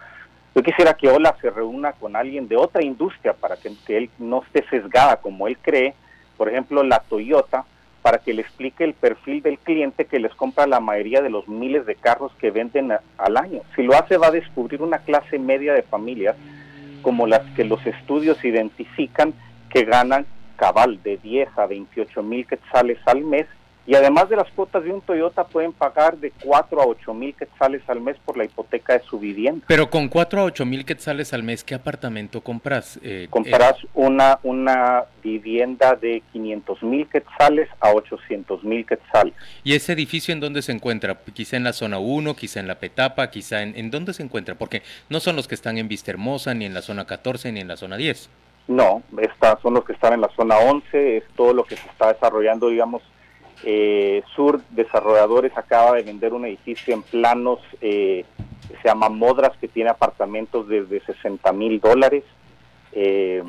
Yo 0.54 0.62
quisiera 0.62 0.94
que 0.94 1.08
Ola 1.08 1.36
se 1.40 1.50
reúna 1.50 1.92
con 1.92 2.14
alguien 2.14 2.46
de 2.48 2.56
otra 2.56 2.84
industria 2.84 3.32
para 3.32 3.56
que, 3.56 3.72
él 3.88 4.10
no 4.18 4.42
esté 4.42 4.64
sesgada 4.68 5.16
como 5.16 5.48
él 5.48 5.58
cree, 5.60 5.94
por 6.36 6.48
ejemplo 6.48 6.82
la 6.82 7.00
Toyota, 7.00 7.64
para 8.02 8.18
que 8.18 8.34
le 8.34 8.42
explique 8.42 8.84
el 8.84 8.92
perfil 8.92 9.42
del 9.42 9.58
cliente 9.58 10.04
que 10.04 10.18
les 10.18 10.34
compra 10.34 10.66
la 10.66 10.78
mayoría 10.78 11.22
de 11.22 11.30
los 11.30 11.48
miles 11.48 11.86
de 11.86 11.94
carros 11.94 12.32
que 12.38 12.50
venden 12.50 12.92
al 13.16 13.36
año. 13.38 13.62
Si 13.74 13.82
lo 13.82 13.94
hace 13.94 14.18
va 14.18 14.26
a 14.26 14.30
descubrir 14.30 14.82
una 14.82 14.98
clase 14.98 15.38
media 15.38 15.72
de 15.72 15.82
familias 15.82 16.36
como 17.00 17.26
las 17.26 17.42
que 17.56 17.64
los 17.64 17.84
estudios 17.86 18.44
identifican 18.44 19.32
que 19.70 19.84
ganan 19.84 20.26
cabal 20.56 21.02
de 21.02 21.16
10 21.16 21.48
a 21.56 21.66
28 21.66 22.22
mil 22.22 22.46
quetzales 22.46 22.98
al 23.06 23.22
mes 23.22 23.46
y 23.86 23.94
además 23.94 24.28
de 24.28 24.36
las 24.36 24.50
cuotas 24.52 24.82
de 24.84 24.90
un 24.90 25.00
Toyota 25.00 25.44
pueden 25.44 25.72
pagar 25.72 26.16
de 26.16 26.32
4 26.42 26.80
a 26.80 26.86
8 26.86 27.14
mil 27.14 27.34
quetzales 27.34 27.82
al 27.88 28.00
mes 28.00 28.16
por 28.24 28.36
la 28.36 28.44
hipoteca 28.44 28.94
de 28.94 29.04
su 29.04 29.18
vivienda. 29.18 29.64
Pero 29.68 29.90
con 29.90 30.08
4 30.08 30.40
a 30.40 30.44
8 30.44 30.64
mil 30.64 30.84
quetzales 30.84 31.32
al 31.34 31.42
mes, 31.42 31.64
¿qué 31.64 31.74
apartamento 31.74 32.40
compras? 32.40 32.98
Eh, 33.02 33.28
eh, 33.32 33.74
una, 33.94 34.38
una 34.42 35.04
vivienda 35.22 35.96
de 35.96 36.22
500 36.32 36.82
mil 36.82 37.06
quetzales 37.08 37.68
a 37.80 37.92
800 37.92 38.64
mil 38.64 38.86
quetzales. 38.86 39.34
¿Y 39.62 39.74
ese 39.74 39.92
edificio 39.92 40.32
en 40.32 40.40
dónde 40.40 40.62
se 40.62 40.72
encuentra? 40.72 41.18
Quizá 41.32 41.56
en 41.56 41.64
la 41.64 41.72
zona 41.72 41.98
1, 41.98 42.34
quizá 42.36 42.60
en 42.60 42.68
la 42.68 42.76
Petapa, 42.76 43.30
quizá 43.30 43.62
en, 43.62 43.76
en 43.76 43.90
dónde 43.90 44.14
se 44.14 44.22
encuentra? 44.22 44.54
Porque 44.54 44.82
no 45.10 45.20
son 45.20 45.36
los 45.36 45.46
que 45.46 45.54
están 45.54 45.76
en 45.76 45.88
Vista 45.88 46.10
Hermosa, 46.10 46.54
ni 46.54 46.64
en 46.64 46.74
la 46.74 46.82
zona 46.82 47.06
14, 47.06 47.52
ni 47.52 47.60
en 47.60 47.68
la 47.68 47.76
zona 47.76 47.96
10. 47.96 48.30
No, 48.66 49.02
estas 49.20 49.60
son 49.60 49.74
los 49.74 49.84
que 49.84 49.92
están 49.92 50.14
en 50.14 50.22
la 50.22 50.30
zona 50.34 50.56
11, 50.56 51.18
es 51.18 51.24
todo 51.36 51.52
lo 51.52 51.64
que 51.64 51.76
se 51.76 51.86
está 51.86 52.12
desarrollando, 52.12 52.70
digamos, 52.70 53.02
eh, 53.62 54.22
Sur 54.34 54.60
Desarrolladores 54.70 55.56
acaba 55.56 55.96
de 55.96 56.02
vender 56.02 56.32
un 56.32 56.44
edificio 56.46 56.94
en 56.94 57.02
planos 57.02 57.60
eh, 57.80 58.24
que 58.68 58.76
se 58.76 58.88
llama 58.88 59.08
Modras, 59.08 59.56
que 59.58 59.68
tiene 59.68 59.90
apartamentos 59.90 60.68
desde 60.68 61.00
60 61.00 61.52
mil 61.52 61.80
dólares. 61.80 62.24
Eh, 62.92 63.42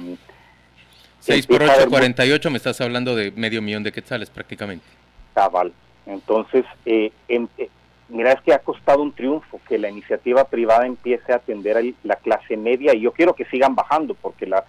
6 1.19 1.47
por 1.47 1.63
8, 1.63 1.89
48, 1.89 2.51
me 2.51 2.57
estás 2.57 2.79
hablando 2.81 3.15
de 3.15 3.31
medio 3.31 3.61
millón 3.61 3.83
de 3.83 3.91
quetzales 3.91 4.29
prácticamente. 4.29 4.85
Cabal. 5.33 5.73
Entonces, 6.05 6.65
eh, 6.85 7.11
eh, 7.27 7.47
mira, 8.09 8.33
es 8.33 8.41
que 8.41 8.53
ha 8.53 8.59
costado 8.59 9.01
un 9.01 9.11
triunfo 9.11 9.59
que 9.67 9.79
la 9.79 9.89
iniciativa 9.89 10.45
privada 10.45 10.85
empiece 10.85 11.33
a 11.33 11.37
atender 11.37 11.77
a 11.77 11.81
la 12.03 12.15
clase 12.17 12.57
media 12.57 12.93
y 12.93 13.01
yo 13.01 13.11
quiero 13.11 13.33
que 13.33 13.45
sigan 13.45 13.73
bajando 13.75 14.13
porque 14.13 14.45
la 14.45 14.65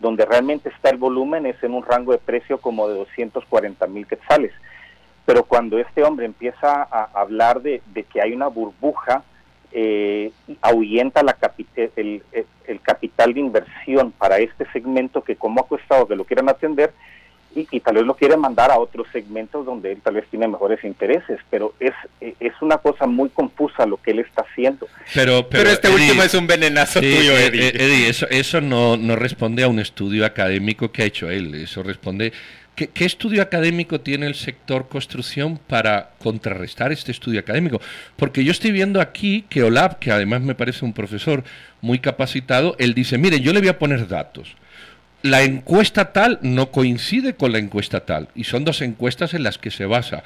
donde 0.00 0.24
realmente 0.24 0.68
está 0.68 0.90
el 0.90 0.96
volumen 0.96 1.44
es 1.44 1.62
en 1.62 1.74
un 1.74 1.82
rango 1.82 2.12
de 2.12 2.18
precio 2.18 2.58
como 2.58 2.88
de 2.88 2.94
240 2.94 3.86
mil 3.88 4.06
quetzales. 4.06 4.52
Pero 5.28 5.42
cuando 5.42 5.78
este 5.78 6.02
hombre 6.02 6.24
empieza 6.24 6.88
a 6.90 7.10
hablar 7.12 7.60
de, 7.60 7.82
que 8.10 8.22
hay 8.22 8.32
una 8.32 8.46
burbuja, 8.46 9.24
eh, 9.72 10.32
ahuyenta 10.62 11.22
la 11.22 11.36
el, 11.96 12.22
el, 12.66 12.80
capital 12.80 13.34
de 13.34 13.40
inversión 13.40 14.10
para 14.12 14.38
este 14.38 14.64
segmento 14.72 15.22
que 15.22 15.36
como 15.36 15.60
ha 15.60 15.68
costado 15.68 16.08
que 16.08 16.16
lo 16.16 16.24
quieran 16.24 16.48
atender 16.48 16.94
y, 17.54 17.80
tal 17.80 17.96
vez 17.96 18.06
lo 18.06 18.14
quiere 18.14 18.38
mandar 18.38 18.70
a 18.70 18.78
otros 18.78 19.06
segmentos 19.12 19.66
donde 19.66 19.92
él 19.92 20.00
tal 20.02 20.14
vez 20.14 20.24
tiene 20.30 20.48
mejores 20.48 20.82
intereses, 20.82 21.38
pero 21.50 21.74
es, 21.78 21.92
es 22.20 22.52
una 22.62 22.78
cosa 22.78 23.06
muy 23.06 23.28
confusa 23.28 23.84
lo 23.84 23.98
que 23.98 24.12
él 24.12 24.20
está 24.20 24.46
haciendo. 24.50 24.88
Pero, 25.12 25.46
pero, 25.50 25.68
este 25.68 25.90
último 25.90 26.22
es 26.22 26.32
un 26.32 26.46
venenazo 26.46 27.00
tuyo, 27.00 27.36
eh, 27.36 27.48
Eddie. 27.48 27.68
Eh, 27.68 27.72
Eddie 27.74 28.08
eso, 28.08 28.26
eso 28.30 28.62
no, 28.62 28.96
no 28.96 29.14
responde 29.14 29.62
a 29.62 29.68
un 29.68 29.78
estudio 29.78 30.24
académico 30.24 30.90
que 30.90 31.02
ha 31.02 31.06
hecho 31.06 31.28
él, 31.28 31.54
eso 31.54 31.82
responde 31.82 32.32
¿Qué, 32.78 32.86
¿Qué, 32.86 33.04
estudio 33.04 33.42
académico 33.42 34.00
tiene 34.00 34.26
el 34.26 34.36
sector 34.36 34.88
construcción 34.88 35.58
para 35.66 36.12
contrarrestar 36.18 36.92
este 36.92 37.10
estudio 37.10 37.40
académico? 37.40 37.80
Porque 38.14 38.44
yo 38.44 38.52
estoy 38.52 38.70
viendo 38.70 39.00
aquí 39.00 39.44
que 39.48 39.64
Olaf, 39.64 39.96
que 39.96 40.12
además 40.12 40.42
me 40.42 40.54
parece 40.54 40.84
un 40.84 40.92
profesor 40.92 41.42
muy 41.80 41.98
capacitado, 41.98 42.76
él 42.78 42.94
dice, 42.94 43.18
mire, 43.18 43.40
yo 43.40 43.52
le 43.52 43.58
voy 43.58 43.68
a 43.68 43.80
poner 43.80 44.06
datos 44.06 44.54
la 45.22 45.42
encuesta 45.42 46.12
tal 46.12 46.38
no 46.42 46.70
coincide 46.70 47.34
con 47.34 47.52
la 47.52 47.58
encuesta 47.58 48.00
tal, 48.00 48.28
y 48.34 48.44
son 48.44 48.64
dos 48.64 48.82
encuestas 48.82 49.34
en 49.34 49.42
las 49.42 49.58
que 49.58 49.70
se 49.70 49.84
basa. 49.84 50.22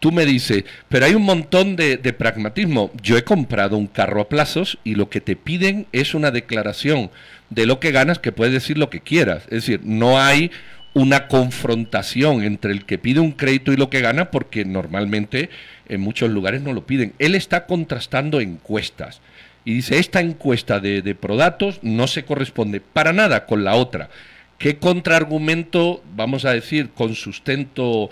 Tú 0.00 0.10
me 0.10 0.26
dices, 0.26 0.64
pero 0.88 1.06
hay 1.06 1.14
un 1.14 1.22
montón 1.22 1.76
de, 1.76 1.96
pragmatismo. 2.18 2.90
Yo 3.00 3.16
he 3.16 3.22
comprado 3.22 3.76
un 3.76 3.86
carro 3.86 4.20
a 4.20 4.28
plazos 4.28 4.78
y 4.82 4.96
lo 4.96 5.08
que 5.08 5.20
te 5.20 5.36
piden 5.36 5.86
es 5.92 6.14
una 6.14 6.32
declaración 6.32 7.12
de 7.50 7.66
lo 7.66 7.78
que 7.78 7.92
ganas 7.92 8.18
que 8.18 8.32
puedes 8.32 8.52
decir 8.52 8.78
lo 8.78 8.90
que 8.90 9.00
quieras. 9.00 9.44
Es 9.44 9.66
decir, 9.66 9.80
no 9.84 10.20
hay 10.20 10.50
una 10.94 11.28
confrontación 11.28 12.42
entre 12.42 12.72
el 12.72 12.84
que 12.84 12.98
pide 12.98 13.20
un 13.20 13.32
crédito 13.32 13.72
y 13.72 13.76
lo 13.76 13.90
que 13.90 14.00
gana 14.00 14.30
porque 14.30 14.64
normalmente 14.64 15.48
en 15.88 16.00
muchos 16.00 16.30
lugares 16.30 16.62
no 16.62 16.72
lo 16.72 16.86
piden. 16.86 17.14
Él 17.18 17.34
está 17.34 17.66
contrastando 17.66 18.40
encuestas 18.40 19.20
y 19.64 19.74
dice, 19.74 19.98
esta 19.98 20.20
encuesta 20.20 20.80
de, 20.80 21.02
de 21.02 21.14
Prodatos 21.14 21.78
no 21.82 22.06
se 22.06 22.24
corresponde 22.24 22.80
para 22.80 23.12
nada 23.12 23.46
con 23.46 23.64
la 23.64 23.74
otra. 23.74 24.10
¿Qué 24.58 24.78
contraargumento, 24.78 26.02
vamos 26.14 26.44
a 26.44 26.52
decir, 26.52 26.90
con 26.90 27.14
sustento, 27.14 28.10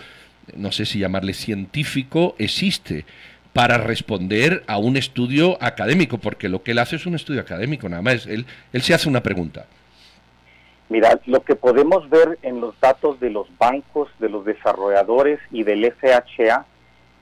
no 0.56 0.72
sé 0.72 0.86
si 0.86 0.98
llamarle 0.98 1.34
científico, 1.34 2.34
existe 2.38 3.04
para 3.52 3.78
responder 3.78 4.64
a 4.66 4.78
un 4.78 4.96
estudio 4.96 5.58
académico? 5.62 6.18
Porque 6.18 6.48
lo 6.48 6.62
que 6.62 6.72
él 6.72 6.78
hace 6.78 6.96
es 6.96 7.06
un 7.06 7.14
estudio 7.14 7.40
académico, 7.40 7.88
nada 7.88 8.02
más. 8.02 8.26
Él, 8.26 8.46
él 8.72 8.82
se 8.82 8.94
hace 8.94 9.08
una 9.08 9.22
pregunta. 9.22 9.66
Mira, 10.90 11.20
lo 11.26 11.44
que 11.44 11.54
podemos 11.54 12.10
ver 12.10 12.36
en 12.42 12.60
los 12.60 12.78
datos 12.80 13.20
de 13.20 13.30
los 13.30 13.46
bancos, 13.58 14.08
de 14.18 14.28
los 14.28 14.44
desarrolladores 14.44 15.38
y 15.52 15.62
del 15.62 15.90
FHA 15.92 16.66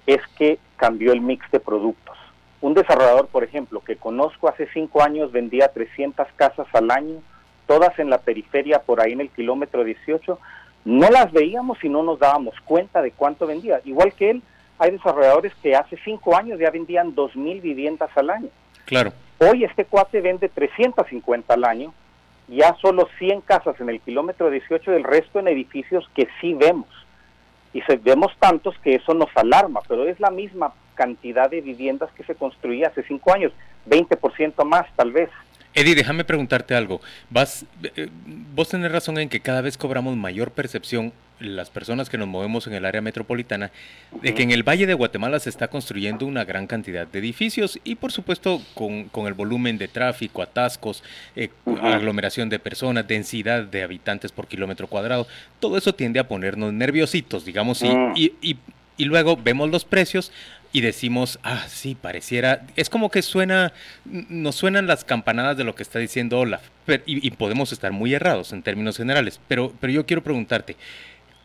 es 0.07 0.23
que 0.39 0.59
cambió 0.77 1.13
el 1.13 1.21
mix 1.21 1.49
de 1.51 1.61
productos. 1.61 2.17
Un 2.63 2.73
desarrollador, 2.73 3.29
por 3.29 3.45
ejemplo, 3.45 3.81
que 3.81 3.97
conozco 3.97 4.49
hace 4.49 4.67
cinco 4.73 5.03
años 5.03 5.33
vendía 5.33 5.69
300 5.69 6.27
casas 6.35 6.67
al 6.73 6.91
año, 6.91 7.21
todas 7.67 7.97
en 7.99 8.09
la 8.09 8.17
periferia, 8.17 8.81
por 8.81 9.03
ahí 9.03 9.13
en 9.13 9.21
el 9.21 9.29
kilómetro 9.29 9.85
18, 9.85 10.39
no 10.87 11.11
las 11.11 11.31
veíamos 11.31 11.85
y 11.85 11.91
no 11.91 12.03
nos 12.03 12.19
dábamos 12.19 12.55
cuenta 12.65 13.03
de 13.03 13.11
cuánto 13.11 13.47
vendía. 13.47 13.83
Igual 13.85 14.15
que 14.15 14.31
él, 14.31 14.43
hay 14.79 14.93
desarrolladores 14.93 15.53
que 15.63 15.77
hace 15.77 15.99
cinco 16.03 16.35
años 16.35 16.59
ya 16.59 16.71
vendían 16.71 17.15
2.000 17.15 17.61
viviendas 17.61 18.11
al 18.17 18.31
año. 18.31 18.49
Claro. 18.87 19.13
Hoy 19.39 19.65
este 19.65 19.85
cuate 19.85 20.23
vende 20.23 20.49
350 20.49 21.53
al 21.53 21.65
año, 21.65 21.93
ya 22.49 22.75
solo 22.81 23.09
100 23.19 23.43
casas 23.43 23.81
en 23.81 23.89
el 23.91 24.01
kilómetro 24.01 24.51
18, 24.51 24.91
del 24.91 25.05
resto 25.05 25.39
en 25.39 25.49
edificios 25.49 26.09
que 26.15 26.29
sí 26.41 26.55
vemos. 26.55 26.89
Y 27.75 27.83
vemos 28.03 28.33
tantos 28.39 28.75
que 28.79 28.95
eso 28.95 29.13
nos 29.15 29.29
alarma, 29.37 29.81
pero 29.87 30.09
es 30.09 30.19
la 30.19 30.31
misma 30.31 30.73
cantidad 30.95 31.51
de 31.51 31.61
viviendas 31.61 32.11
que 32.13 32.25
se 32.25 32.35
construía 32.35 32.89
hace 32.89 33.03
cinco 33.05 33.33
años, 33.33 33.53
20% 33.89 34.65
más 34.65 34.87
tal 34.97 35.13
vez. 35.13 35.31
Eddie, 35.75 35.95
déjame 35.95 36.25
preguntarte 36.25 36.75
algo. 36.75 37.01
Vas, 37.31 37.67
eh, 37.95 38.09
vos 38.55 38.69
tenés 38.69 38.91
razón 38.91 39.19
en 39.19 39.29
que 39.29 39.41
cada 39.41 39.61
vez 39.61 39.77
cobramos 39.77 40.17
mayor 40.17 40.51
percepción 40.51 41.13
las 41.41 41.71
personas 41.71 42.09
que 42.09 42.19
nos 42.19 42.29
movemos 42.29 42.67
en 42.67 42.75
el 42.75 42.85
área 42.85 43.01
metropolitana, 43.01 43.71
de 44.23 44.35
que 44.35 44.43
en 44.43 44.51
el 44.51 44.63
Valle 44.63 44.87
de 44.87 44.95
Guatemala 44.95 45.39
se 45.41 45.51
está 45.51 45.69
construyendo 45.69 46.27
una 46.27 46.45
gran 46.45 46.67
cantidad 46.67 47.07
de 47.07 47.19
edificios 47.19 47.79
y 47.85 47.95
por 47.95 48.13
supuesto 48.13 48.63
con, 48.75 49.27
el 49.27 49.35
volumen 49.35 49.79
de 49.79 49.89
tráfico, 49.89 50.43
atascos, 50.43 51.03
eh, 51.37 51.51
aglomeración 51.83 52.49
de 52.49 52.59
personas, 52.59 53.07
densidad 53.07 53.65
de 53.65 53.83
habitantes 53.83 54.33
por 54.33 54.49
kilómetro 54.49 54.87
cuadrado, 54.87 55.27
todo 55.61 55.79
eso 55.79 55.95
tiende 55.95 56.21
a 56.21 56.29
ponernos 56.29 56.73
nerviositos, 56.73 57.45
digamos, 57.45 57.83
y, 57.83 58.33
y, 58.41 58.57
y 58.97 59.05
luego 59.05 59.37
vemos 59.37 59.71
los 59.71 59.85
precios 59.85 60.33
y 60.73 60.83
decimos, 60.83 61.39
ah, 61.43 61.65
sí, 61.69 61.95
pareciera, 61.95 62.67
es 62.77 62.91
como 62.91 63.11
que 63.11 63.23
suena, 63.23 63.73
nos 64.05 64.57
suenan 64.57 64.87
las 64.87 65.05
campanadas 65.05 65.57
de 65.57 65.65
lo 65.65 65.75
que 65.75 65.83
está 65.83 65.99
diciendo 65.99 66.39
Olaf, 66.39 66.63
y, 67.07 67.31
podemos 67.33 67.73
estar 67.73 67.93
muy 67.93 68.13
errados 68.13 68.53
en 68.53 68.63
términos 68.63 68.97
generales, 68.97 69.41
pero, 69.49 69.73
pero 69.81 69.93
yo 69.93 70.05
quiero 70.05 70.23
preguntarte, 70.23 70.77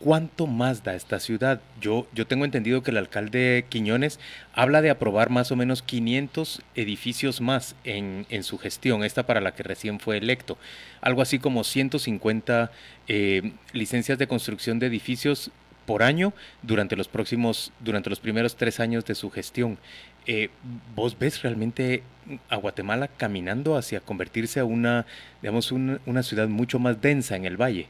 ¿cuánto 0.04 0.48
más 0.48 0.84
da 0.84 0.96
esta 0.96 1.18
ciudad? 1.22 1.62
Yo, 1.80 2.08
yo 2.14 2.28
tengo 2.28 2.44
entendido 2.44 2.84
que 2.84 2.92
el 2.92 2.98
alcalde 2.98 3.66
Quiñones 3.70 4.20
habla 4.54 4.82
de 4.82 4.90
aprobar 4.90 5.30
más 5.30 5.52
o 5.54 5.56
menos 5.56 5.82
500 5.82 6.62
edificios 6.76 7.40
más 7.40 7.78
en, 7.86 8.26
su 8.44 8.58
gestión, 8.58 9.06
esta 9.06 9.26
para 9.26 9.40
la 9.40 9.56
que 9.56 9.64
recién 9.64 10.02
fue 10.02 10.18
electo, 10.18 10.58
algo 11.00 11.22
así 11.22 11.40
como 11.40 11.64
150 11.64 12.70
eh, 13.08 13.54
licencias 13.72 14.18
de 14.18 14.28
construcción 14.28 14.78
de 14.78 14.88
edificios 14.88 15.52
por 15.86 16.04
año 16.04 16.34
durante 16.64 16.98
los 16.98 17.08
próximos, 17.08 17.72
durante 17.80 18.10
los 18.10 18.20
primeros 18.20 18.58
tres 18.58 18.82
años 18.82 19.06
de 19.06 19.16
su 19.16 19.30
gestión. 19.30 19.78
Eh, 20.26 20.50
¿Vos 20.96 21.18
ves 21.18 21.42
realmente 21.42 22.04
a 22.50 22.58
Guatemala 22.58 23.08
caminando 23.08 23.78
hacia 23.78 24.02
convertirse 24.02 24.60
a 24.60 24.66
una, 24.66 25.06
digamos, 25.42 25.72
una 25.72 26.24
ciudad 26.24 26.50
mucho 26.50 26.78
más 26.78 27.02
densa 27.02 27.38
en 27.38 27.46
el 27.46 27.56
valle? 27.56 27.88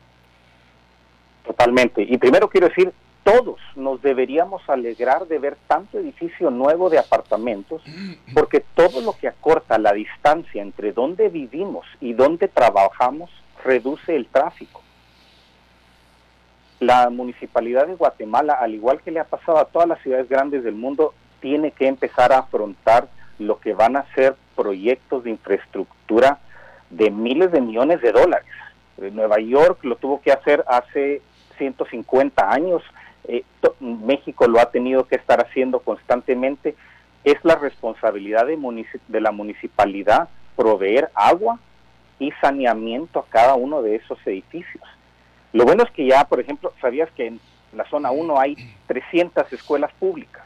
Totalmente. 1.55 2.03
Y 2.03 2.17
primero 2.17 2.49
quiero 2.49 2.69
decir, 2.69 2.93
todos 3.23 3.59
nos 3.75 4.01
deberíamos 4.01 4.67
alegrar 4.69 5.27
de 5.27 5.39
ver 5.39 5.57
tanto 5.67 5.97
edificio 5.97 6.51
nuevo 6.51 6.89
de 6.89 6.99
apartamentos, 6.99 7.81
porque 8.33 8.63
todo 8.75 9.01
lo 9.01 9.13
que 9.13 9.27
acorta 9.27 9.77
la 9.77 9.93
distancia 9.93 10.61
entre 10.61 10.91
donde 10.91 11.29
vivimos 11.29 11.85
y 12.01 12.13
donde 12.13 12.47
trabajamos 12.47 13.29
reduce 13.63 14.15
el 14.15 14.27
tráfico 14.27 14.83
la 16.83 17.09
municipalidad 17.09 17.87
de 17.87 17.95
Guatemala, 17.95 18.53
al 18.53 18.73
igual 18.73 19.01
que 19.01 19.11
le 19.11 19.19
ha 19.19 19.25
pasado 19.25 19.57
a 19.57 19.65
todas 19.65 19.87
las 19.87 20.01
ciudades 20.01 20.29
grandes 20.29 20.63
del 20.63 20.75
mundo, 20.75 21.13
tiene 21.39 21.71
que 21.71 21.87
empezar 21.87 22.31
a 22.31 22.39
afrontar 22.39 23.07
lo 23.39 23.59
que 23.59 23.73
van 23.73 23.97
a 23.97 24.05
ser 24.13 24.35
proyectos 24.55 25.23
de 25.23 25.31
infraestructura 25.31 26.39
de 26.89 27.09
miles 27.09 27.51
de 27.51 27.61
millones 27.61 28.01
de 28.01 28.11
dólares. 28.11 28.51
Eh, 28.97 29.11
Nueva 29.11 29.39
York 29.39 29.83
lo 29.83 29.95
tuvo 29.95 30.21
que 30.21 30.31
hacer 30.31 30.63
hace 30.67 31.21
150 31.57 32.51
años, 32.51 32.81
eh, 33.25 33.43
México 33.79 34.47
lo 34.47 34.59
ha 34.59 34.71
tenido 34.71 35.07
que 35.07 35.15
estar 35.15 35.39
haciendo 35.41 35.79
constantemente. 35.79 36.75
Es 37.23 37.37
la 37.43 37.55
responsabilidad 37.55 38.45
de, 38.47 38.57
de 39.07 39.21
la 39.21 39.31
municipalidad 39.31 40.29
proveer 40.55 41.09
agua 41.15 41.59
y 42.19 42.31
saneamiento 42.41 43.19
a 43.19 43.25
cada 43.27 43.55
uno 43.55 43.81
de 43.81 43.95
esos 43.95 44.19
edificios. 44.25 44.83
Lo 45.51 45.65
bueno 45.65 45.83
es 45.83 45.91
que 45.91 46.05
ya, 46.05 46.25
por 46.25 46.39
ejemplo, 46.39 46.73
sabías 46.81 47.09
que 47.11 47.27
en 47.27 47.39
la 47.73 47.85
zona 47.89 48.11
1 48.11 48.39
hay 48.39 48.55
300 48.87 49.51
escuelas 49.53 49.91
públicas. 49.93 50.43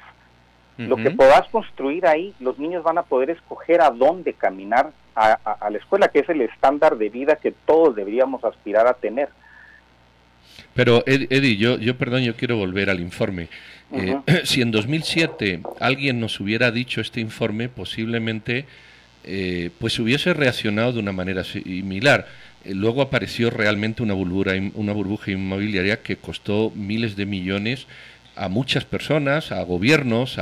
Lo 0.77 0.95
que 0.95 1.09
puedas 1.09 1.49
construir 1.49 2.05
ahí, 2.05 2.35
los 2.39 2.59
niños 2.59 2.83
van 2.83 2.99
a 2.99 3.03
poder 3.03 3.31
escoger 3.31 3.81
a 3.81 3.89
dónde 3.89 4.33
caminar 4.33 4.91
a, 5.15 5.69
la 5.71 5.77
escuela, 5.79 6.09
que 6.09 6.19
es 6.19 6.29
el 6.29 6.41
estándar 6.41 6.97
de 6.97 7.09
vida 7.09 7.37
que 7.37 7.51
todos 7.51 7.95
deberíamos 7.95 8.43
aspirar 8.43 8.85
a 8.85 8.93
tener. 8.93 9.29
Pero, 10.73 11.03
Eddie, 11.07 11.57
yo, 11.57 11.79
yo 11.79 11.97
perdón, 11.97 12.23
yo 12.23 12.35
quiero 12.35 12.57
volver 12.57 12.89
al 12.89 12.99
informe. 12.99 13.47
Eh, 13.93 14.17
si 14.43 14.61
en 14.61 14.71
2007 14.71 15.61
alguien 15.79 16.19
nos 16.19 16.39
hubiera 16.39 16.71
dicho 16.71 17.01
este 17.01 17.19
informe, 17.19 17.69
posiblemente 17.69 18.65
eh, 19.23 19.71
pues 19.79 19.97
hubiese 19.99 20.33
reaccionado 20.33 20.93
de 20.93 20.99
una 20.99 21.11
manera 21.11 21.43
similar. 21.43 22.27
Eh, 22.63 22.73
luego 22.73 23.01
apareció 23.01 23.49
realmente 23.49 24.03
una 24.03 24.13
burbuja, 24.13 24.51
una 24.73 24.93
burbuja 24.93 25.31
inmobiliaria 25.31 26.01
que 26.01 26.17
costó 26.17 26.71
miles 26.75 27.15
de 27.15 27.25
millones 27.25 27.87
a 28.35 28.49
muchas 28.49 28.85
personas, 28.85 29.51
a 29.51 29.63
gobiernos, 29.63 30.37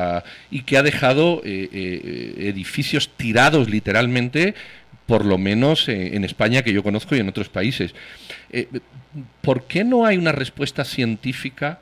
y 0.51 0.63
que 0.63 0.77
ha 0.77 0.83
dejado 0.83 1.41
edificios 1.45 3.09
tirados 3.15 3.69
literalmente, 3.69 4.53
por 5.05 5.25
lo 5.25 5.37
menos 5.37 5.87
en 5.87 6.23
España 6.23 6.63
que 6.63 6.73
yo 6.73 6.83
conozco 6.83 7.15
y 7.15 7.19
en 7.19 7.29
otros 7.29 7.49
países. 7.49 7.93
¿Por 9.41 9.63
qué 9.63 9.83
no 9.83 10.05
hay 10.05 10.17
una 10.17 10.31
respuesta 10.31 10.83
científica? 10.83 11.79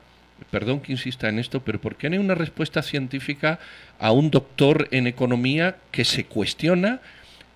Perdón 0.50 0.80
que 0.80 0.92
insista 0.92 1.28
en 1.28 1.38
esto, 1.38 1.64
pero 1.64 1.80
¿por 1.80 1.96
qué 1.96 2.10
no 2.10 2.14
hay 2.14 2.20
una 2.20 2.34
respuesta 2.34 2.82
científica 2.82 3.58
a 3.98 4.12
un 4.12 4.30
doctor 4.30 4.88
en 4.90 5.06
economía 5.06 5.76
que 5.90 6.04
se 6.04 6.24
cuestiona 6.24 7.00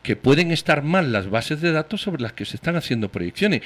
que 0.03 0.17
pueden 0.17 0.53
estar 0.53 0.83
mal 0.83 1.13
las 1.13 1.29
bases 1.29 1.61
de 1.61 1.73
datos 1.73 2.01
sobre 2.01 2.23
las 2.23 2.33
que 2.33 2.45
se 2.45 2.57
están 2.57 2.77
haciendo 2.77 3.11
proyecciones. 3.11 3.63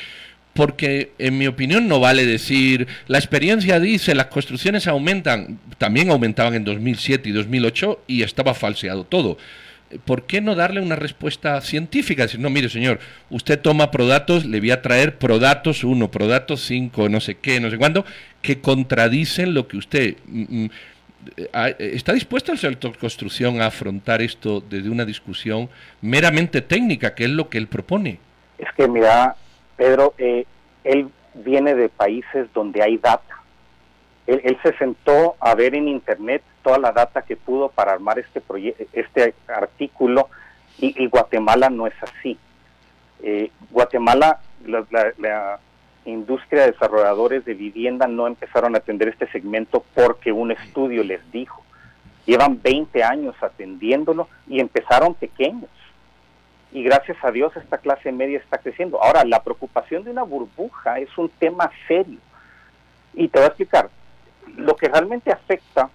porque 0.54 1.12
en 1.18 1.38
mi 1.38 1.46
opinión 1.46 1.88
no 1.88 1.98
vale 1.98 2.26
decir, 2.26 2.86
la 3.06 3.16
experiencia 3.16 3.80
dice, 3.80 4.14
las 4.14 4.26
construcciones 4.26 4.86
aumentan, 4.86 5.58
también 5.78 6.10
aumentaban 6.10 6.52
en 6.52 6.64
2007 6.64 7.30
y 7.30 7.32
2008 7.32 8.02
y 8.06 8.22
estaba 8.22 8.52
falseado 8.52 9.04
todo. 9.04 9.38
¿Por 10.04 10.24
qué 10.24 10.40
no 10.40 10.54
darle 10.54 10.80
una 10.80 10.96
respuesta 10.96 11.60
científica? 11.60 12.22
Decir, 12.22 12.40
no, 12.40 12.50
mire 12.50 12.68
señor, 12.68 12.98
usted 13.30 13.60
toma 13.60 13.90
Prodatos, 13.90 14.44
le 14.44 14.60
voy 14.60 14.70
a 14.70 14.82
traer 14.82 15.18
Prodatos 15.18 15.84
1, 15.84 16.10
Prodatos 16.10 16.62
5, 16.62 17.08
no 17.08 17.20
sé 17.20 17.36
qué, 17.36 17.60
no 17.60 17.70
sé 17.70 17.78
cuándo, 17.78 18.04
que 18.40 18.60
contradicen 18.60 19.54
lo 19.54 19.68
que 19.68 19.76
usted... 19.76 20.16
Mm, 20.26 20.64
mm, 20.64 20.70
¿Está 21.78 22.12
dispuesto 22.14 22.50
el 22.50 22.58
sector 22.58 22.98
construcción 22.98 23.60
a 23.60 23.66
afrontar 23.66 24.22
esto 24.22 24.60
desde 24.60 24.90
una 24.90 25.04
discusión 25.04 25.68
meramente 26.00 26.62
técnica, 26.62 27.14
que 27.14 27.22
es 27.22 27.30
lo 27.30 27.48
que 27.48 27.58
él 27.58 27.68
propone? 27.68 28.18
Es 28.58 28.66
que, 28.76 28.88
mira, 28.88 29.36
Pedro, 29.76 30.14
eh, 30.18 30.44
él 30.82 31.08
viene 31.34 31.76
de 31.76 31.88
países 31.88 32.48
donde 32.52 32.82
hay 32.82 32.98
data. 32.98 33.41
Él, 34.26 34.56
se 34.62 34.76
sentó 34.78 35.36
a 35.40 35.54
ver 35.54 35.74
en 35.74 35.88
Internet 35.88 36.42
toda 36.62 36.78
la 36.78 36.92
data 36.92 37.22
que 37.22 37.36
pudo 37.36 37.68
para 37.68 37.92
armar 37.92 38.18
este, 38.18 38.42
este 38.92 39.34
artículo 39.48 40.28
y, 40.78 41.06
Guatemala 41.06 41.70
no 41.70 41.86
es 41.86 41.94
así. 42.02 42.38
Eh, 43.22 43.50
Guatemala, 43.70 44.40
la, 44.64 45.58
industria 46.04 46.62
de 46.62 46.72
desarrolladores 46.72 47.44
de 47.44 47.54
vivienda 47.54 48.08
no 48.08 48.26
empezaron 48.26 48.74
a 48.74 48.78
atender 48.78 49.06
este 49.06 49.28
segmento 49.28 49.84
porque 49.94 50.32
un 50.32 50.50
estudio 50.50 51.04
les 51.04 51.20
dijo. 51.30 51.62
Llevan 52.26 52.60
20 52.60 53.04
años 53.04 53.36
atendiéndolo 53.40 54.28
y 54.48 54.58
empezaron 54.58 55.14
pequeños. 55.14 55.70
Y 56.72 56.82
gracias 56.82 57.16
a 57.22 57.30
Dios 57.30 57.56
esta 57.56 57.78
clase 57.78 58.10
media 58.10 58.38
está 58.38 58.58
creciendo. 58.58 59.00
Ahora, 59.00 59.24
la 59.24 59.44
preocupación 59.44 60.02
de 60.02 60.10
una 60.10 60.24
burbuja 60.24 60.98
es 60.98 61.16
un 61.16 61.28
tema 61.28 61.70
serio. 61.86 62.18
Y 63.14 63.28
te 63.28 63.38
voy 63.38 63.44
a 63.44 63.48
explicar. 63.48 63.90
Lo 64.56 64.76
que 64.76 64.88
realmente 64.88 65.32
afecta, 65.32 65.90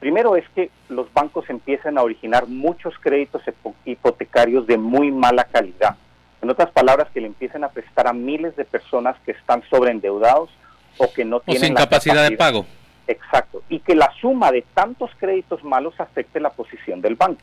primero 0.00 0.36
es 0.36 0.48
que 0.54 0.70
los 0.88 1.12
bancos 1.12 1.48
empiezan 1.50 1.98
a 1.98 2.02
originar 2.02 2.46
muchos 2.46 2.94
créditos 3.00 3.42
hipotecarios 3.84 4.66
de 4.66 4.78
muy 4.78 5.10
mala 5.10 5.44
calidad 5.44 5.96
en 6.40 6.50
otras 6.50 6.70
palabras, 6.70 7.08
que 7.12 7.20
le 7.20 7.26
empiecen 7.26 7.64
a 7.64 7.68
prestar 7.68 8.06
a 8.06 8.12
miles 8.12 8.54
de 8.56 8.64
personas 8.64 9.16
que 9.24 9.32
están 9.32 9.62
sobreendeudados 9.68 10.50
o 10.96 11.12
que 11.12 11.24
no 11.24 11.40
tienen 11.40 11.62
sin 11.62 11.74
capacidad, 11.74 12.28
de 12.28 12.36
pago. 12.36 12.64
Exacto. 13.06 13.62
Y 13.68 13.80
que 13.80 13.94
la 13.94 14.12
suma 14.20 14.52
de 14.52 14.62
tantos 14.74 15.10
créditos 15.18 15.64
malos 15.64 15.98
afecte 15.98 16.40
la 16.40 16.50
posición 16.50 17.00
del 17.00 17.16
banco. 17.16 17.42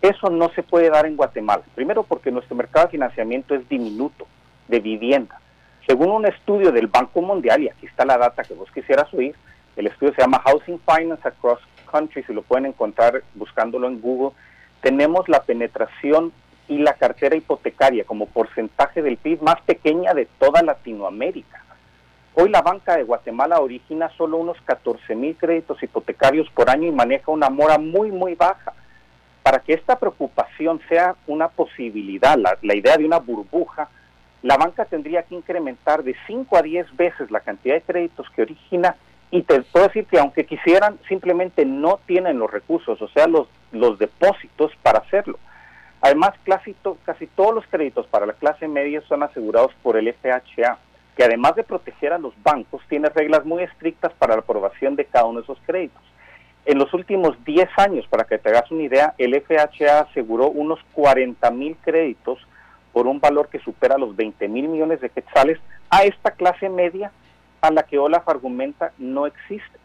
Eso 0.00 0.30
no 0.30 0.50
se 0.50 0.62
puede 0.62 0.90
dar 0.90 1.06
en 1.06 1.16
Guatemala. 1.16 1.62
Primero 1.74 2.04
porque 2.04 2.30
nuestro 2.30 2.56
mercado 2.56 2.86
de 2.86 2.92
financiamiento 2.92 3.54
es 3.54 3.68
diminuto 3.68 4.26
de 4.68 4.80
vivienda. 4.80 5.40
Según 5.86 6.10
un 6.10 6.26
estudio 6.26 6.70
del 6.70 6.86
Banco 6.86 7.20
Mundial, 7.22 7.62
y 7.62 7.68
aquí 7.68 7.86
está 7.86 8.04
la 8.04 8.16
data 8.16 8.44
que 8.44 8.54
vos 8.54 8.70
quisieras 8.72 9.12
oír, 9.12 9.34
el 9.80 9.86
estudio 9.86 10.14
se 10.14 10.20
llama 10.20 10.42
Housing 10.44 10.80
Finance 10.80 11.26
Across 11.26 11.60
Countries, 11.90 12.28
y 12.28 12.34
lo 12.34 12.42
pueden 12.42 12.66
encontrar 12.66 13.22
buscándolo 13.34 13.88
en 13.88 14.00
Google, 14.00 14.36
tenemos 14.82 15.28
la 15.28 15.42
penetración 15.42 16.32
y 16.68 16.78
la 16.78 16.94
cartera 16.94 17.34
hipotecaria 17.34 18.04
como 18.04 18.26
porcentaje 18.26 19.02
del 19.02 19.16
PIB 19.16 19.42
más 19.42 19.60
pequeña 19.62 20.14
de 20.14 20.26
toda 20.38 20.62
Latinoamérica. 20.62 21.64
Hoy 22.34 22.48
la 22.48 22.62
banca 22.62 22.96
de 22.96 23.02
Guatemala 23.02 23.60
origina 23.60 24.10
solo 24.16 24.36
unos 24.36 24.60
14 24.64 25.16
mil 25.16 25.34
créditos 25.36 25.82
hipotecarios 25.82 26.48
por 26.50 26.70
año 26.70 26.86
y 26.86 26.92
maneja 26.92 27.32
una 27.32 27.50
mora 27.50 27.76
muy, 27.76 28.12
muy 28.12 28.34
baja. 28.34 28.72
Para 29.42 29.60
que 29.60 29.72
esta 29.72 29.98
preocupación 29.98 30.80
sea 30.88 31.16
una 31.26 31.48
posibilidad, 31.48 32.36
la, 32.38 32.56
la 32.62 32.76
idea 32.76 32.96
de 32.96 33.06
una 33.06 33.18
burbuja, 33.18 33.88
la 34.42 34.56
banca 34.56 34.84
tendría 34.84 35.22
que 35.22 35.34
incrementar 35.34 36.04
de 36.04 36.14
5 36.26 36.56
a 36.56 36.62
10 36.62 36.96
veces 36.96 37.30
la 37.30 37.40
cantidad 37.40 37.74
de 37.74 37.82
créditos 37.82 38.28
que 38.30 38.42
origina 38.42 38.94
y 39.30 39.42
te 39.42 39.62
puedo 39.62 39.86
decir 39.86 40.06
que 40.06 40.18
aunque 40.18 40.44
quisieran, 40.44 40.98
simplemente 41.08 41.64
no 41.64 42.00
tienen 42.06 42.38
los 42.38 42.50
recursos, 42.50 43.00
o 43.00 43.08
sea, 43.08 43.26
los, 43.26 43.46
los 43.72 43.98
depósitos 43.98 44.72
para 44.82 44.98
hacerlo. 44.98 45.38
Además, 46.00 46.32
casi, 46.44 46.74
casi 47.04 47.26
todos 47.28 47.54
los 47.54 47.66
créditos 47.66 48.06
para 48.06 48.26
la 48.26 48.32
clase 48.32 48.66
media 48.66 49.02
son 49.02 49.22
asegurados 49.22 49.72
por 49.82 49.96
el 49.96 50.12
FHA, 50.12 50.78
que 51.16 51.24
además 51.24 51.54
de 51.54 51.62
proteger 51.62 52.12
a 52.12 52.18
los 52.18 52.32
bancos, 52.42 52.82
tiene 52.88 53.08
reglas 53.10 53.44
muy 53.44 53.62
estrictas 53.62 54.12
para 54.14 54.34
la 54.34 54.40
aprobación 54.40 54.96
de 54.96 55.04
cada 55.04 55.26
uno 55.26 55.40
de 55.40 55.44
esos 55.44 55.58
créditos. 55.66 56.02
En 56.64 56.78
los 56.78 56.92
últimos 56.92 57.42
10 57.44 57.68
años, 57.76 58.06
para 58.08 58.24
que 58.24 58.38
te 58.38 58.48
hagas 58.48 58.70
una 58.70 58.82
idea, 58.82 59.14
el 59.18 59.40
FHA 59.40 60.00
aseguró 60.00 60.48
unos 60.48 60.80
40 60.92 61.50
mil 61.50 61.76
créditos 61.82 62.38
por 62.92 63.06
un 63.06 63.20
valor 63.20 63.48
que 63.48 63.60
supera 63.60 63.98
los 63.98 64.16
20 64.16 64.48
mil 64.48 64.68
millones 64.68 65.00
de 65.00 65.10
quetzales 65.10 65.58
a 65.90 66.02
esta 66.04 66.32
clase 66.32 66.68
media 66.68 67.12
a 67.60 67.70
la 67.70 67.82
que 67.82 67.98
Olaf 67.98 68.28
argumenta 68.28 68.92
no 68.98 69.26
existe. 69.26 69.78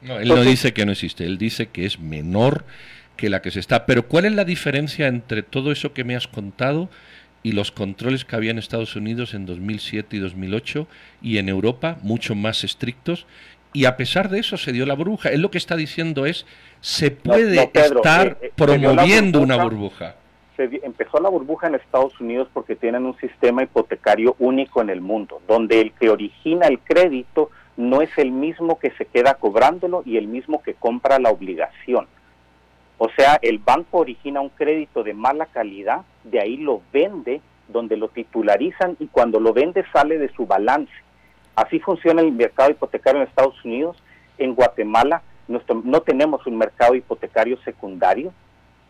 No, 0.00 0.18
él 0.18 0.28
no 0.28 0.42
dice 0.42 0.72
que 0.72 0.84
no 0.84 0.92
existe, 0.92 1.24
él 1.24 1.38
dice 1.38 1.68
que 1.68 1.86
es 1.86 2.00
menor 2.00 2.64
que 3.16 3.30
la 3.30 3.40
que 3.40 3.50
se 3.50 3.60
está. 3.60 3.86
Pero 3.86 4.08
¿cuál 4.08 4.24
es 4.24 4.32
la 4.32 4.44
diferencia 4.44 5.06
entre 5.06 5.42
todo 5.42 5.70
eso 5.70 5.92
que 5.92 6.04
me 6.04 6.16
has 6.16 6.26
contado 6.26 6.88
y 7.44 7.52
los 7.52 7.70
controles 7.70 8.24
que 8.24 8.36
había 8.36 8.50
en 8.50 8.58
Estados 8.58 8.96
Unidos 8.96 9.34
en 9.34 9.46
2007 9.46 10.16
y 10.16 10.18
2008 10.18 10.88
y 11.22 11.38
en 11.38 11.48
Europa, 11.48 11.98
mucho 12.02 12.34
más 12.34 12.64
estrictos? 12.64 13.26
Y 13.72 13.86
a 13.86 13.96
pesar 13.96 14.28
de 14.28 14.40
eso 14.40 14.56
se 14.56 14.72
dio 14.72 14.84
la 14.86 14.94
burbuja. 14.94 15.30
Él 15.30 15.40
lo 15.40 15.50
que 15.50 15.58
está 15.58 15.76
diciendo 15.76 16.26
es, 16.26 16.46
se 16.80 17.10
puede 17.10 17.70
estar 17.72 18.38
eh, 18.40 18.46
eh, 18.46 18.52
promoviendo 18.54 19.40
una 19.40 19.56
burbuja. 19.56 20.16
Empezó 20.82 21.18
la 21.20 21.28
burbuja 21.28 21.66
en 21.66 21.74
Estados 21.74 22.20
Unidos 22.20 22.48
porque 22.52 22.76
tienen 22.76 23.06
un 23.06 23.16
sistema 23.18 23.62
hipotecario 23.62 24.36
único 24.38 24.80
en 24.80 24.90
el 24.90 25.00
mundo, 25.00 25.40
donde 25.46 25.80
el 25.80 25.92
que 25.92 26.10
origina 26.10 26.66
el 26.66 26.78
crédito 26.78 27.50
no 27.76 28.02
es 28.02 28.10
el 28.18 28.30
mismo 28.32 28.78
que 28.78 28.90
se 28.92 29.06
queda 29.06 29.34
cobrándolo 29.34 30.02
y 30.04 30.16
el 30.16 30.26
mismo 30.26 30.62
que 30.62 30.74
compra 30.74 31.18
la 31.18 31.30
obligación. 31.30 32.06
O 32.98 33.08
sea, 33.16 33.38
el 33.42 33.58
banco 33.58 33.98
origina 33.98 34.40
un 34.40 34.50
crédito 34.50 35.02
de 35.02 35.14
mala 35.14 35.46
calidad, 35.46 36.02
de 36.24 36.40
ahí 36.40 36.56
lo 36.56 36.82
vende, 36.92 37.40
donde 37.68 37.96
lo 37.96 38.08
titularizan 38.08 38.96
y 39.00 39.06
cuando 39.06 39.40
lo 39.40 39.52
vende 39.52 39.84
sale 39.92 40.18
de 40.18 40.28
su 40.34 40.46
balance. 40.46 40.92
Así 41.56 41.80
funciona 41.80 42.20
el 42.22 42.32
mercado 42.32 42.70
hipotecario 42.70 43.20
en 43.20 43.28
Estados 43.28 43.64
Unidos. 43.64 44.02
En 44.38 44.54
Guatemala 44.54 45.22
no 45.48 46.00
tenemos 46.02 46.46
un 46.46 46.56
mercado 46.56 46.94
hipotecario 46.94 47.58
secundario, 47.62 48.32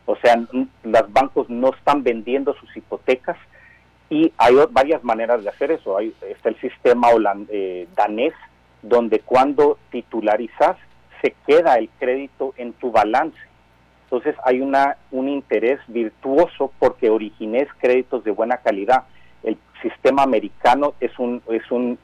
o 0.07 0.17
sea, 0.17 0.37
los 0.83 1.13
bancos 1.13 1.49
no 1.49 1.71
están 1.71 2.03
vendiendo 2.03 2.55
sus 2.55 2.77
hipotecas 2.77 3.37
y 4.11 4.33
hay 4.37 4.57
varias 4.71 5.03
maneras 5.05 5.43
de 5.43 5.51
hacer 5.51 5.71
eso. 5.71 5.97
Hay, 5.97 6.15
está 6.29 6.49
el 6.51 6.61
sistema 6.61 7.09
eh, 7.49 7.89
danés, 7.97 8.35
donde 8.83 9.21
cuando 9.21 9.79
titularizas 9.91 10.77
se 11.21 11.35
queda 11.47 11.77
el 11.77 11.89
crédito 11.99 12.53
en 12.57 12.73
tu 12.73 12.91
balance 12.91 13.39
entonces 14.13 14.37
hay 14.45 14.61
una, 14.61 14.99
un 15.11 15.27
interés 15.27 15.81
virtuoso 15.87 16.71
porque 16.79 17.09
origines 17.09 17.67
créditos 17.79 18.23
de 18.25 18.31
buena 18.31 18.59
calidad. 18.59 19.05
El 19.43 19.57
sistema 19.81 20.23
americano 20.23 20.93
es 21.01 21.19
un, 21.19 21.41
es 21.49 21.71
un 21.71 21.99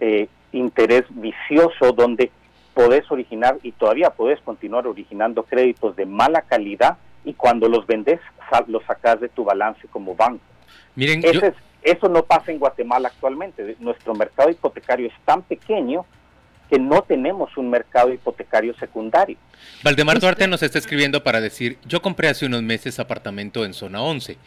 eh, 0.00 0.26
interés 0.50 1.04
vicioso 1.10 1.92
donde 1.92 2.32
podés 2.74 3.10
originar 3.10 3.58
y 3.62 3.72
todavía 3.72 4.10
podés 4.10 4.40
continuar 4.40 4.86
originando 4.86 5.42
créditos 5.44 5.96
de 5.96 6.06
mala 6.06 6.42
calidad 6.42 6.96
y 7.24 7.34
cuando 7.34 7.68
los 7.68 7.86
vendes 7.86 8.20
los 8.66 8.84
sacas 8.84 9.20
de 9.20 9.28
tu 9.28 9.44
balance 9.44 9.86
como 9.88 10.14
banco. 10.14 10.44
Miren, 10.94 11.22
eso 11.82 12.08
no 12.08 12.24
pasa 12.24 12.52
en 12.52 12.58
Guatemala 12.58 13.08
actualmente. 13.08 13.76
Nuestro 13.80 14.14
mercado 14.14 14.50
hipotecario 14.50 15.08
es 15.08 15.14
tan 15.24 15.42
pequeño 15.42 16.04
que 16.70 16.78
no 16.78 17.02
tenemos 17.02 17.56
un 17.56 17.68
mercado 17.70 18.12
hipotecario 18.12 18.74
secundario. 18.76 19.36
Valdemar 19.82 20.20
Duarte 20.20 20.46
nos 20.46 20.62
está 20.62 20.78
escribiendo 20.78 21.22
para 21.22 21.40
decir, 21.40 21.78
yo 21.84 22.00
compré 22.00 22.28
hace 22.28 22.46
unos 22.46 22.62
meses 22.62 22.98
apartamento 22.98 23.64
en 23.64 23.74
zona 23.74 24.00
11. 24.00 24.38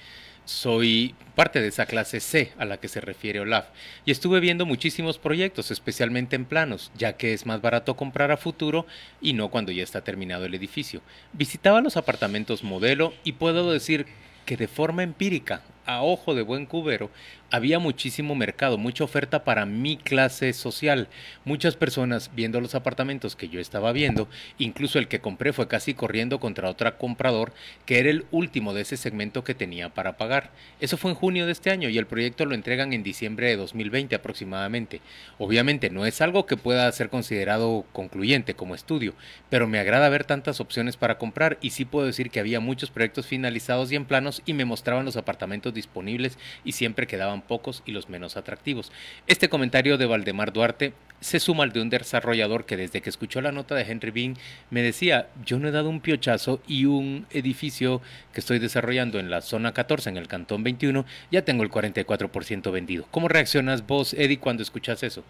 Soy 0.45 1.15
parte 1.33 1.59
de 1.59 1.69
esa 1.69 1.87
clase 1.87 2.19
C 2.19 2.53
a 2.59 2.65
la 2.65 2.77
que 2.77 2.87
se 2.87 3.01
refiere 3.01 3.39
Olaf 3.39 3.65
y 4.05 4.11
estuve 4.11 4.39
viendo 4.39 4.67
muchísimos 4.67 5.17
proyectos, 5.17 5.71
especialmente 5.71 6.35
en 6.35 6.45
planos, 6.45 6.91
ya 6.95 7.13
que 7.13 7.33
es 7.33 7.47
más 7.47 7.61
barato 7.61 7.95
comprar 7.95 8.31
a 8.31 8.37
futuro 8.37 8.85
y 9.21 9.33
no 9.33 9.49
cuando 9.49 9.71
ya 9.71 9.81
está 9.81 10.01
terminado 10.01 10.45
el 10.45 10.53
edificio. 10.53 11.01
Visitaba 11.33 11.81
los 11.81 11.97
apartamentos 11.97 12.63
modelo 12.63 13.13
y 13.23 13.33
puedo 13.33 13.71
decir 13.71 14.05
que 14.45 14.55
de 14.55 14.67
forma 14.67 15.01
empírica, 15.01 15.61
a 15.85 16.01
ojo 16.01 16.35
de 16.35 16.41
buen 16.41 16.65
cubero, 16.65 17.11
había 17.51 17.79
muchísimo 17.79 18.35
mercado, 18.35 18.77
mucha 18.77 19.03
oferta 19.03 19.43
para 19.43 19.65
mi 19.65 19.97
clase 19.97 20.51
social. 20.53 21.07
Muchas 21.45 21.75
personas 21.75 22.31
viendo 22.35 22.59
los 22.59 22.75
apartamentos 22.75 23.35
que 23.35 23.49
yo 23.49 23.59
estaba 23.59 23.91
viendo, 23.91 24.27
incluso 24.57 24.99
el 24.99 25.07
que 25.07 25.21
compré 25.21 25.53
fue 25.53 25.67
casi 25.67 25.93
corriendo 25.93 26.39
contra 26.39 26.69
otro 26.69 26.97
comprador 26.97 27.53
que 27.85 27.99
era 27.99 28.09
el 28.09 28.25
último 28.31 28.73
de 28.73 28.81
ese 28.81 28.97
segmento 28.97 29.43
que 29.43 29.55
tenía 29.55 29.89
para 29.89 30.17
pagar. 30.17 30.51
Eso 30.79 30.97
fue 30.97 31.11
en 31.11 31.15
junio 31.15 31.45
de 31.45 31.51
este 31.51 31.69
año 31.69 31.87
y 31.89 31.97
el 31.97 32.07
proyecto 32.07 32.45
lo 32.45 32.55
entregan 32.55 32.93
en 32.93 33.03
diciembre 33.03 33.47
de 33.47 33.57
2020 33.57 34.15
aproximadamente. 34.15 35.01
Obviamente 35.37 35.89
no 35.89 36.05
es 36.05 36.21
algo 36.21 36.45
que 36.45 36.57
pueda 36.57 36.91
ser 36.91 37.09
considerado 37.09 37.85
concluyente 37.93 38.55
como 38.55 38.75
estudio, 38.75 39.13
pero 39.49 39.67
me 39.67 39.79
agrada 39.79 40.09
ver 40.09 40.25
tantas 40.25 40.59
opciones 40.59 40.97
para 40.97 41.17
comprar 41.17 41.57
y 41.61 41.69
sí 41.69 41.85
puedo 41.85 42.07
decir 42.07 42.31
que 42.31 42.39
había 42.39 42.59
muchos 42.59 42.89
proyectos 42.89 43.27
finalizados 43.27 43.91
y 43.91 43.95
en 43.95 44.05
planos 44.05 44.41
y 44.45 44.53
me 44.53 44.65
mostraban 44.65 45.05
los 45.05 45.15
apartamentos 45.15 45.74
disponibles 45.75 46.39
y 46.63 46.71
siempre 46.71 47.05
quedaban 47.05 47.43
pocos 47.43 47.83
y 47.85 47.91
los 47.91 48.09
menos 48.09 48.37
atractivos. 48.37 48.91
Este 49.27 49.49
comentario 49.49 49.99
de 49.99 50.07
Valdemar 50.07 50.51
Duarte 50.51 50.93
se 51.19 51.39
suma 51.39 51.63
al 51.63 51.71
de 51.71 51.81
un 51.81 51.89
desarrollador 51.89 52.65
que 52.65 52.77
desde 52.77 53.01
que 53.01 53.09
escuchó 53.09 53.41
la 53.41 53.51
nota 53.51 53.75
de 53.75 53.83
Henry 53.83 54.11
Bean 54.11 54.35
me 54.69 54.81
decía, 54.81 55.27
yo 55.45 55.59
no 55.59 55.67
he 55.67 55.71
dado 55.71 55.89
un 55.89 56.01
piochazo 56.01 56.59
y 56.67 56.85
un 56.85 57.25
edificio 57.31 58.01
que 58.33 58.39
estoy 58.41 58.59
desarrollando 58.59 59.19
en 59.19 59.29
la 59.29 59.41
zona 59.41 59.73
14, 59.73 60.09
en 60.09 60.17
el 60.17 60.27
cantón 60.27 60.63
21, 60.63 61.05
ya 61.31 61.43
tengo 61.43 61.63
el 61.63 61.71
44% 61.71 62.71
vendido. 62.71 63.05
¿Cómo 63.11 63.27
reaccionas 63.27 63.85
vos, 63.85 64.13
Eddie, 64.13 64.39
cuando 64.39 64.63
escuchas 64.63 65.03
eso? 65.03 65.23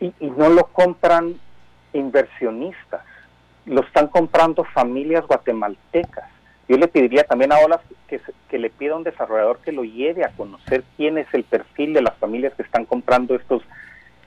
Y, 0.00 0.12
y 0.20 0.30
no 0.30 0.48
lo 0.48 0.66
compran 0.66 1.34
inversionistas, 1.92 3.02
lo 3.66 3.82
están 3.82 4.08
comprando 4.08 4.64
familias 4.64 5.26
guatemaltecas. 5.26 6.35
Yo 6.68 6.76
le 6.76 6.88
pediría 6.88 7.24
también 7.24 7.52
a 7.52 7.58
Olas 7.58 7.80
que, 8.08 8.20
que, 8.48 8.58
le 8.58 8.70
pida 8.70 8.94
a 8.94 8.96
un 8.96 9.04
desarrollador 9.04 9.58
que 9.58 9.72
lo 9.72 9.84
lleve 9.84 10.24
a 10.24 10.30
conocer 10.30 10.82
quién 10.96 11.18
es 11.18 11.26
el 11.32 11.44
perfil 11.44 11.92
de 11.92 12.02
las 12.02 12.16
familias 12.16 12.54
que 12.54 12.62
están 12.62 12.84
comprando 12.84 13.34
estos 13.34 13.62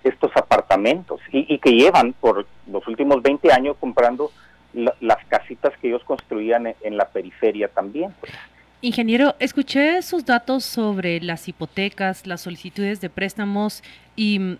estos 0.01 0.31
apartamentos 0.35 1.19
y, 1.31 1.53
y 1.53 1.59
que 1.59 1.71
llevan 1.71 2.13
por 2.13 2.47
los 2.71 2.87
últimos 2.87 3.21
20 3.21 3.51
años 3.51 3.75
comprando 3.77 4.31
la, 4.73 4.95
las 5.01 5.23
casitas 5.25 5.73
que 5.81 5.89
ellos 5.89 6.03
construían 6.05 6.67
en, 6.67 6.75
en 6.81 6.95
la 6.95 7.09
periferia 7.09 7.67
también. 7.67 8.13
Pues. 8.21 8.31
Ingeniero, 8.81 9.35
escuché 9.39 10.01
sus 10.01 10.25
datos 10.25 10.63
sobre 10.63 11.19
las 11.19 11.49
hipotecas, 11.49 12.25
las 12.25 12.41
solicitudes 12.41 13.01
de 13.01 13.09
préstamos 13.09 13.83
y 14.15 14.57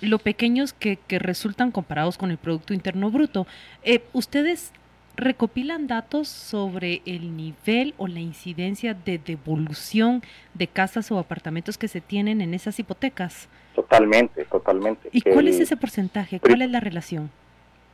lo 0.00 0.18
pequeños 0.18 0.72
que, 0.72 0.96
que 0.96 1.18
resultan 1.18 1.70
comparados 1.70 2.16
con 2.16 2.30
el 2.30 2.38
Producto 2.38 2.72
Interno 2.72 3.10
Bruto. 3.10 3.46
Eh, 3.82 4.02
¿Ustedes 4.14 4.72
recopilan 5.20 5.86
datos 5.86 6.28
sobre 6.28 7.02
el 7.06 7.36
nivel 7.36 7.94
o 7.98 8.08
la 8.08 8.20
incidencia 8.20 8.94
de 8.94 9.18
devolución 9.18 10.22
de 10.54 10.66
casas 10.66 11.10
o 11.12 11.18
apartamentos 11.18 11.78
que 11.78 11.88
se 11.88 12.00
tienen 12.00 12.40
en 12.40 12.54
esas 12.54 12.78
hipotecas? 12.78 13.48
Totalmente, 13.74 14.44
totalmente. 14.46 15.08
¿Y 15.12 15.22
cuál 15.22 15.48
es 15.48 15.60
ese 15.60 15.76
porcentaje? 15.76 16.40
¿Cuál 16.40 16.62
es 16.62 16.70
la 16.70 16.80
relación? 16.80 17.30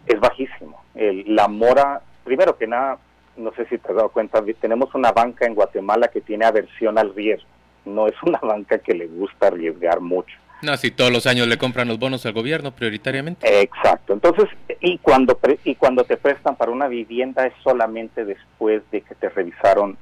Es 0.07 0.19
bajísimo. 0.19 0.83
El, 0.95 1.35
la 1.35 1.49
mora, 1.49 2.01
primero 2.25 2.57
que 2.57 2.67
nada, 2.67 2.99
no 3.37 3.53
sé 3.53 3.67
si 3.67 3.79
te 3.79 3.89
has 3.91 3.97
dado 3.97 4.09
cuenta, 4.09 4.43
tenemos 4.61 4.95
una 4.95 5.12
banca 5.12 5.47
en 5.47 5.55
Guatemala 5.55 6.09
que 6.09 6.21
tiene 6.21 6.45
aversión 6.45 6.99
al 6.99 7.15
riesgo. 7.15 7.49
No 7.85 8.07
es 8.07 8.15
una 8.23 8.39
banca 8.43 8.79
que 8.79 8.95
le 8.95 9.07
gusta 9.07 9.49
arriesgar 9.49 10.01
mucho. 10.01 10.37
No, 10.62 10.77
si 10.77 10.90
todos 10.90 11.12
los 11.12 11.27
años 11.27 11.47
le 11.49 11.59
compran 11.59 11.88
los 11.88 11.99
bonos 11.99 12.25
al 12.25 12.33
gobierno 12.33 12.71
prioritariamente. 12.73 13.62
Exacto. 13.62 14.14
Entonces, 14.14 14.47
y 14.81 14.99
cuando 14.99 15.38
y 15.64 15.75
cuando 15.75 16.05
te 16.05 16.16
prestan 16.16 16.57
para 16.57 16.73
una 16.73 16.88
vivienda 16.88 17.47
es 17.47 17.53
solamente 17.62 18.25
después 18.25 18.83
de 18.90 19.03
que 19.03 19.14
te 19.14 19.29
revisaron 19.29 19.99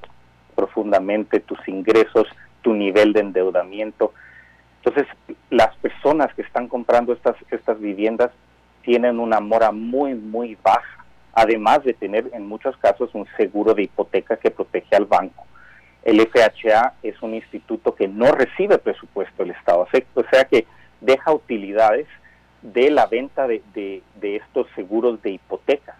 profundamente 0.55 1.41
tus 1.41 1.59
ingresos, 1.67 2.29
tu 2.63 2.73
nivel 2.73 3.13
de 3.13 3.21
endeudamiento. 3.21 4.13
Entonces, 4.85 5.09
las 5.51 5.75
personas 5.77 6.33
que 6.35 6.43
están 6.43 6.69
comprando 6.69 7.13
estas 7.13 7.37
estas 7.51 7.81
viviendas 7.81 8.31
tienen 8.83 9.19
una 9.19 9.41
mora 9.41 9.73
muy 9.73 10.15
muy 10.15 10.57
baja, 10.63 11.05
además 11.33 11.83
de 11.83 11.95
tener 11.95 12.31
en 12.33 12.47
muchos 12.47 12.77
casos 12.77 13.11
un 13.15 13.27
seguro 13.37 13.75
de 13.75 13.85
hipoteca 13.85 14.37
que 14.37 14.53
protege 14.53 14.95
al 14.95 15.07
banco 15.07 15.45
el 16.05 16.21
FHA 16.21 16.95
es 17.03 17.21
un 17.23 17.35
instituto 17.35 17.95
que 17.95 18.09
no 18.09 18.33
recibe 18.33 18.79
presupuesto 18.79 19.43
del 19.43 19.53
Estado, 19.53 19.89
o 20.15 20.25
sea 20.31 20.45
que 20.45 20.67
deja 21.01 21.33
utilidades 21.33 22.07
de 22.63 22.91
la 22.91 23.07
venta 23.07 23.47
de, 23.47 24.03
estos 24.23 24.67
seguros 24.75 25.21
de 25.23 25.31
hipotecas. 25.33 25.97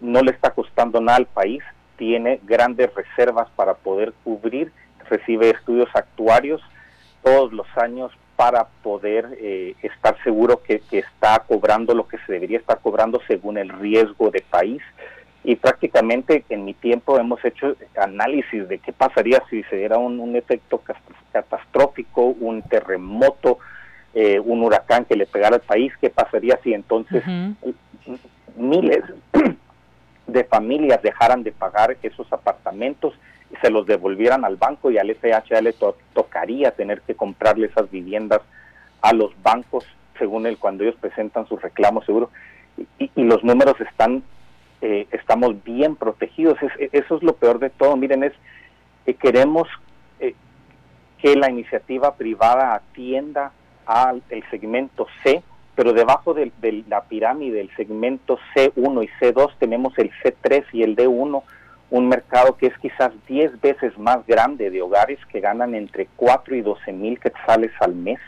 No 0.00 0.22
le 0.22 0.30
está 0.30 0.50
costando 0.50 1.00
nada 1.00 1.18
al 1.18 1.26
país, 1.26 1.62
tiene 1.96 2.40
grandes 2.44 2.94
reservas 2.94 3.48
para 3.56 3.74
poder 3.74 4.12
cubrir, 4.22 4.70
recibe 5.08 5.50
estudios 5.50 5.88
actuarios 5.94 6.62
todos 7.22 7.52
los 7.52 7.66
años 7.76 8.12
para 8.36 8.68
poder 8.82 9.36
eh, 9.40 9.74
estar 9.82 10.16
seguro 10.22 10.62
que 10.62 10.82
está 10.92 11.40
cobrando 11.40 11.94
lo 11.94 12.06
que 12.06 12.18
se 12.18 12.32
debería 12.32 12.58
estar 12.58 12.78
cobrando 12.80 13.20
según 13.26 13.58
el 13.58 13.70
riesgo 13.70 14.30
de 14.30 14.42
país 14.42 14.82
y 15.48 15.56
prácticamente 15.56 16.44
en 16.50 16.66
mi 16.66 16.74
tiempo 16.74 17.18
hemos 17.18 17.42
hecho 17.42 17.74
análisis 17.98 18.68
de 18.68 18.80
qué 18.80 18.92
pasaría 18.92 19.42
si 19.48 19.62
se 19.62 19.76
diera 19.76 19.96
un, 19.96 20.20
un 20.20 20.36
efecto 20.36 20.82
catastrófico, 21.32 22.22
un 22.38 22.60
terremoto, 22.60 23.58
eh, 24.12 24.38
un 24.38 24.62
huracán 24.62 25.06
que 25.06 25.16
le 25.16 25.24
pegara 25.24 25.56
al 25.56 25.62
país, 25.62 25.90
qué 26.02 26.10
pasaría 26.10 26.58
si 26.62 26.74
entonces 26.74 27.26
uh 27.26 27.30
-huh. 27.30 28.18
miles 28.56 29.02
de 30.26 30.44
familias 30.44 31.00
dejaran 31.00 31.42
de 31.42 31.52
pagar 31.52 31.96
esos 32.02 32.30
apartamentos 32.30 33.14
y 33.50 33.56
se 33.56 33.70
los 33.70 33.86
devolvieran 33.86 34.44
al 34.44 34.56
banco 34.56 34.90
y 34.90 34.98
al 34.98 35.08
FHA 35.14 35.62
le 35.62 35.72
to 35.72 35.96
tocaría 36.12 36.72
tener 36.72 37.00
que 37.00 37.14
comprarle 37.14 37.68
esas 37.68 37.90
viviendas 37.90 38.42
a 39.00 39.14
los 39.14 39.30
bancos 39.42 39.86
según 40.18 40.44
el 40.46 40.58
cuando 40.58 40.84
ellos 40.84 41.00
presentan 41.00 41.48
sus 41.48 41.62
reclamos 41.62 42.04
seguro 42.04 42.28
y, 42.98 43.10
y 43.16 43.22
los 43.22 43.42
números 43.42 43.80
están 43.80 44.22
eh, 44.80 45.06
estamos 45.10 45.62
bien 45.64 45.96
protegidos. 45.96 46.58
Es, 46.62 46.72
eso 46.92 47.16
es 47.16 47.22
lo 47.22 47.34
peor 47.34 47.58
de 47.58 47.70
todo. 47.70 47.96
Miren, 47.96 48.24
es 48.24 48.32
que 49.04 49.14
queremos 49.14 49.68
eh, 50.20 50.34
que 51.18 51.36
la 51.36 51.50
iniciativa 51.50 52.14
privada 52.14 52.74
atienda 52.74 53.52
al 53.86 54.22
el 54.28 54.44
segmento 54.50 55.06
C, 55.22 55.42
pero 55.74 55.92
debajo 55.92 56.34
de, 56.34 56.52
de, 56.60 56.84
la 56.88 57.02
pirámide 57.04 57.58
del 57.58 57.74
segmento 57.74 58.38
C1 58.54 59.04
y 59.04 59.08
C2 59.24 59.52
tenemos 59.58 59.96
el 59.98 60.10
C3 60.22 60.64
y 60.72 60.82
el 60.82 60.94
D1, 60.94 61.42
un 61.90 62.08
mercado 62.08 62.56
que 62.56 62.66
es 62.66 62.76
quizás 62.78 63.12
10 63.26 63.60
veces 63.60 63.96
más 63.98 64.26
grande 64.26 64.70
de 64.70 64.82
hogares 64.82 65.18
que 65.32 65.40
ganan 65.40 65.74
entre 65.74 66.06
4 66.16 66.56
y 66.56 66.60
12 66.60 66.92
mil 66.92 67.18
quetzales 67.18 67.72
al 67.80 67.94
mes. 67.94 68.18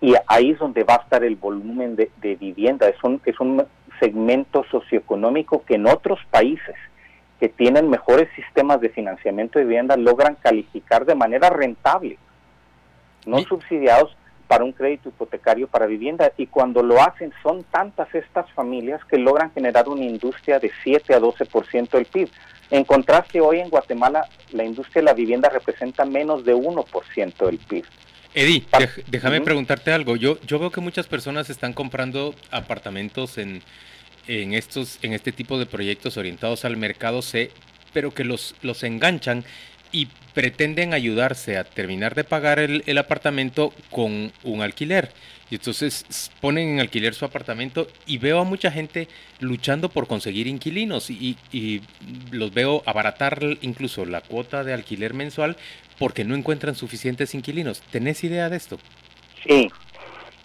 Y 0.00 0.14
ahí 0.28 0.50
es 0.52 0.58
donde 0.60 0.84
va 0.84 0.94
a 0.94 1.02
estar 1.02 1.24
el 1.24 1.34
volumen 1.34 1.96
de, 1.96 2.08
de 2.18 2.36
vivienda. 2.36 2.88
Es 2.88 3.02
un, 3.02 3.20
es 3.24 3.40
un 3.40 3.66
segmento 3.98 4.64
socioeconómico 4.70 5.64
que 5.64 5.74
en 5.74 5.86
otros 5.86 6.18
países 6.30 6.76
que 7.40 7.48
tienen 7.48 7.88
mejores 7.88 8.28
sistemas 8.34 8.80
de 8.80 8.88
financiamiento 8.88 9.58
de 9.58 9.64
vivienda 9.64 9.96
logran 9.96 10.36
calificar 10.36 11.04
de 11.04 11.14
manera 11.14 11.50
rentable, 11.50 12.18
no 13.26 13.38
¿Sí? 13.38 13.44
subsidiados 13.44 14.16
para 14.48 14.64
un 14.64 14.72
crédito 14.72 15.10
hipotecario 15.10 15.68
para 15.68 15.86
vivienda. 15.86 16.32
Y 16.36 16.46
cuando 16.46 16.82
lo 16.82 17.00
hacen 17.00 17.32
son 17.42 17.62
tantas 17.64 18.12
estas 18.14 18.50
familias 18.52 19.00
que 19.04 19.18
logran 19.18 19.52
generar 19.52 19.88
una 19.88 20.04
industria 20.04 20.58
de 20.58 20.72
7 20.82 21.14
a 21.14 21.20
12% 21.20 21.90
del 21.90 22.06
PIB. 22.06 22.30
En 22.70 22.84
contraste, 22.84 23.40
hoy 23.40 23.60
en 23.60 23.68
Guatemala 23.68 24.26
la 24.52 24.64
industria 24.64 25.02
de 25.02 25.06
la 25.06 25.14
vivienda 25.14 25.48
representa 25.48 26.04
menos 26.04 26.44
de 26.44 26.54
1% 26.56 27.46
del 27.46 27.58
PIB. 27.58 27.84
Eddie, 28.34 28.64
déjame 29.06 29.40
preguntarte 29.40 29.92
algo. 29.92 30.16
Yo, 30.16 30.40
yo 30.42 30.58
veo 30.58 30.70
que 30.70 30.80
muchas 30.80 31.06
personas 31.06 31.50
están 31.50 31.72
comprando 31.72 32.34
apartamentos 32.50 33.38
en, 33.38 33.62
en, 34.28 34.54
estos, 34.54 34.98
en 35.02 35.12
este 35.12 35.32
tipo 35.32 35.58
de 35.58 35.66
proyectos 35.66 36.16
orientados 36.16 36.64
al 36.64 36.76
mercado 36.76 37.22
C, 37.22 37.50
pero 37.92 38.14
que 38.14 38.24
los, 38.24 38.54
los 38.62 38.84
enganchan 38.84 39.44
y 39.90 40.06
pretenden 40.34 40.92
ayudarse 40.92 41.56
a 41.56 41.64
terminar 41.64 42.14
de 42.14 42.24
pagar 42.24 42.58
el, 42.58 42.84
el, 42.86 42.98
apartamento 42.98 43.72
con 43.90 44.30
un 44.44 44.62
alquiler. 44.62 45.10
Y 45.50 45.54
entonces 45.54 46.30
ponen 46.42 46.68
en 46.68 46.80
alquiler 46.80 47.14
su 47.14 47.24
apartamento 47.24 47.88
y 48.06 48.18
veo 48.18 48.38
a 48.38 48.44
mucha 48.44 48.70
gente 48.70 49.08
luchando 49.40 49.88
por 49.88 50.06
conseguir 50.06 50.46
inquilinos 50.46 51.08
y, 51.08 51.38
y 51.50 51.80
los 52.30 52.52
veo 52.52 52.82
abaratar 52.84 53.40
incluso 53.62 54.04
la 54.04 54.20
cuota 54.20 54.62
de 54.62 54.74
alquiler 54.74 55.14
mensual 55.14 55.56
porque 55.98 56.24
no 56.24 56.34
encuentran 56.34 56.74
suficientes 56.74 57.34
inquilinos. 57.34 57.80
¿Tenés 57.90 58.22
idea 58.24 58.50
de 58.50 58.58
esto? 58.58 58.78
Sí. 59.42 59.70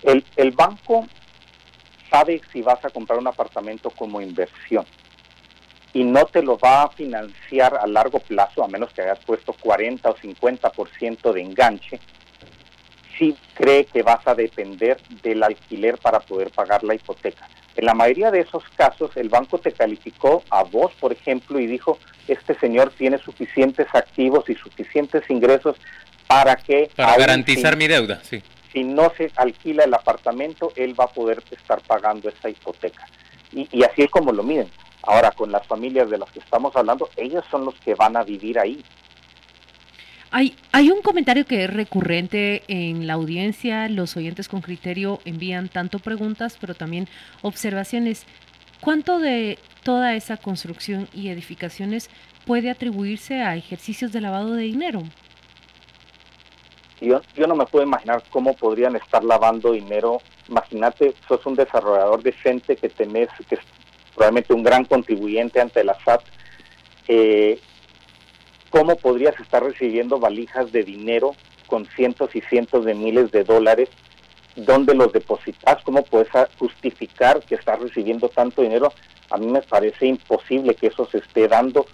El, 0.04 0.24
el 0.38 0.52
banco 0.52 1.08
sabe 2.13 2.41
si 2.52 2.62
vas 2.62 2.84
a 2.86 2.91
comprar 2.91 3.17
un 3.17 3.28
apartamento 3.28 3.89
como 3.89 4.21
inversión 4.21 4.86
y 5.93 6.04
no 6.04 6.26
te 6.26 6.43
lo 6.43 6.60
va 6.60 6.84
a 6.84 6.89
financiar 6.89 7.76
a 7.76 7.88
largo 7.88 8.19
plazo, 8.19 8.63
a 8.63 8.67
menos 8.67 8.93
que 8.93 9.02
hayas 9.02 9.19
puesto 9.26 9.54
40 9.54 10.10
o 10.10 10.15
50% 10.15 11.34
de 11.34 11.41
enganche, 11.41 11.99
si 13.17 13.36
cree 13.56 13.86
que 13.86 14.04
vas 14.04 14.28
a 14.28 14.36
depender 14.36 14.97
del 15.23 15.41
alquiler 15.41 15.97
para 15.97 16.19
poder 16.19 16.52
pagar 16.52 16.84
la 16.84 16.93
hipoteca. 16.93 17.47
En 17.76 17.86
la 17.86 17.95
mayoría 17.95 18.30
de 18.30 18.41
esos 18.41 18.63
casos, 18.76 19.10
el 19.15 19.30
banco 19.30 19.58
te 19.58 19.71
calificó 19.71 20.43
a 20.52 20.63
vos, 20.63 20.91
por 20.99 21.13
ejemplo, 21.13 21.60
y 21.60 21.65
dijo, 21.65 21.97
este 22.28 22.58
señor 22.60 22.91
tiene 22.95 23.17
suficientes 23.17 23.88
activos 23.93 24.47
y 24.49 24.56
suficientes 24.56 25.28
ingresos 25.30 25.78
para 26.28 26.56
que... 26.56 26.91
Para 26.95 27.17
garantizar 27.17 27.76
mi 27.76 27.88
deuda, 27.88 28.19
sí. 28.23 28.41
Si 28.73 28.83
no 28.83 29.12
se 29.15 29.31
alquila 29.36 29.83
el 29.83 29.93
apartamento, 29.93 30.73
él 30.75 30.99
va 30.99 31.05
a 31.05 31.13
poder 31.13 31.41
estar 31.51 31.81
pagando 31.81 32.27
esa 32.27 32.49
hipoteca. 32.49 33.07
Y, 33.51 33.69
y 33.71 33.83
así 33.83 34.01
es 34.01 34.09
como 34.09 34.31
lo 34.31 34.43
miden. 34.43 34.67
Ahora, 35.03 35.31
con 35.31 35.51
las 35.51 35.65
familias 35.67 36.09
de 36.09 36.17
las 36.17 36.31
que 36.31 36.39
estamos 36.39 36.75
hablando, 36.75 37.09
ellos 37.17 37.43
son 37.51 37.65
los 37.65 37.75
que 37.75 37.93
van 37.93 38.17
a 38.17 38.23
vivir 38.23 38.57
ahí. 38.57 38.83
Hay, 40.31 40.55
hay, 40.71 40.89
un 40.89 41.03
comentario 41.03 41.45
que 41.45 41.65
es 41.65 41.71
recurrente 41.71 42.63
en 42.67 43.05
la 43.05 43.13
audiencia, 43.13 43.88
los 43.88 44.17
oyentes 44.17 44.49
con 44.49 44.62
criterio 44.62 45.19
envían 45.25 45.69
tanto 45.69 45.99
preguntas, 45.99 46.57
pero 46.59 46.73
también 46.73 47.07
observaciones. 47.43 48.25
¿Cuánto 48.81 49.19
de 49.19 49.59
toda 49.83 50.15
esa 50.15 50.38
construcción 50.38 51.07
y 51.13 51.27
edificaciones 51.29 52.09
puede 52.45 52.71
atribuirse 52.71 53.41
a 53.41 53.55
ejercicios 53.55 54.12
de 54.12 54.21
lavado 54.21 54.53
de 54.55 54.63
dinero? 54.63 55.03
Yo, 57.07 57.21
yo 57.35 57.47
no 57.47 57.55
me 57.55 57.65
puedo 57.65 57.85
imaginar 57.85 58.23
cómo 58.29 58.55
podrían 58.55 58.95
estar 58.95 59.23
lavando 59.23 59.71
dinero. 59.71 60.21
Imagínate, 60.47 61.13
sos 61.27 61.45
un 61.45 61.55
desarrollador 61.55 62.23
decente 62.23 62.75
que 62.75 62.89
tenés, 62.89 63.29
que 63.47 63.55
es 63.55 63.61
probablemente 64.15 64.53
un 64.53 64.63
gran 64.63 64.85
contribuyente 64.85 65.59
ante 65.59 65.83
la 65.83 65.97
SAT. 66.03 66.21
Eh, 67.07 67.59
¿Cómo 68.69 68.95
podrías 68.95 69.39
estar 69.39 69.63
recibiendo 69.63 70.19
valijas 70.19 70.71
de 70.71 70.83
dinero 70.83 71.35
con 71.67 71.85
cientos 71.85 72.35
y 72.35 72.41
cientos 72.41 72.85
de 72.85 72.95
miles 72.95 73.31
de 73.31 73.43
dólares? 73.43 73.89
¿Dónde 74.55 74.95
los 74.95 75.11
depositas? 75.11 75.81
¿Cómo 75.83 76.03
puedes 76.03 76.29
justificar 76.57 77.41
que 77.41 77.55
estás 77.55 77.79
recibiendo 77.79 78.29
tanto 78.29 78.61
dinero? 78.61 78.91
A 79.29 79.37
mí 79.37 79.47
me 79.47 79.61
parece 79.61 80.07
imposible 80.07 80.75
que 80.75 80.87
eso 80.87 81.07
se 81.07 81.19
esté 81.19 81.47
dando 81.47 81.85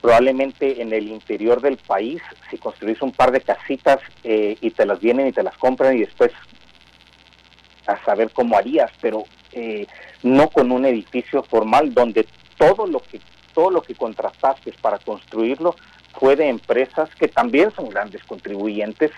probablemente 0.00 0.80
en 0.80 0.92
el 0.92 1.08
interior 1.08 1.60
del 1.60 1.76
país, 1.76 2.22
si 2.50 2.58
construís 2.58 3.02
un 3.02 3.12
par 3.12 3.32
de 3.32 3.40
casitas 3.40 3.98
eh, 4.24 4.56
y 4.60 4.70
te 4.70 4.86
las 4.86 5.00
vienen 5.00 5.28
y 5.28 5.32
te 5.32 5.42
las 5.42 5.56
compran 5.56 5.96
y 5.96 6.00
después 6.00 6.32
a 7.86 8.02
saber 8.04 8.30
cómo 8.32 8.56
harías, 8.56 8.90
pero 9.00 9.24
eh, 9.52 9.86
no 10.22 10.48
con 10.48 10.70
un 10.70 10.84
edificio 10.84 11.42
formal 11.42 11.94
donde 11.94 12.26
todo 12.56 12.86
lo 12.86 13.00
que 13.00 13.20
todo 13.54 13.70
lo 13.70 13.82
que 13.82 13.94
contrataste 13.94 14.72
para 14.80 14.98
construirlo 14.98 15.74
fue 16.12 16.36
de 16.36 16.48
empresas 16.48 17.12
que 17.16 17.26
también 17.26 17.72
son 17.72 17.88
grandes 17.88 18.22
contribuyentes 18.24 19.10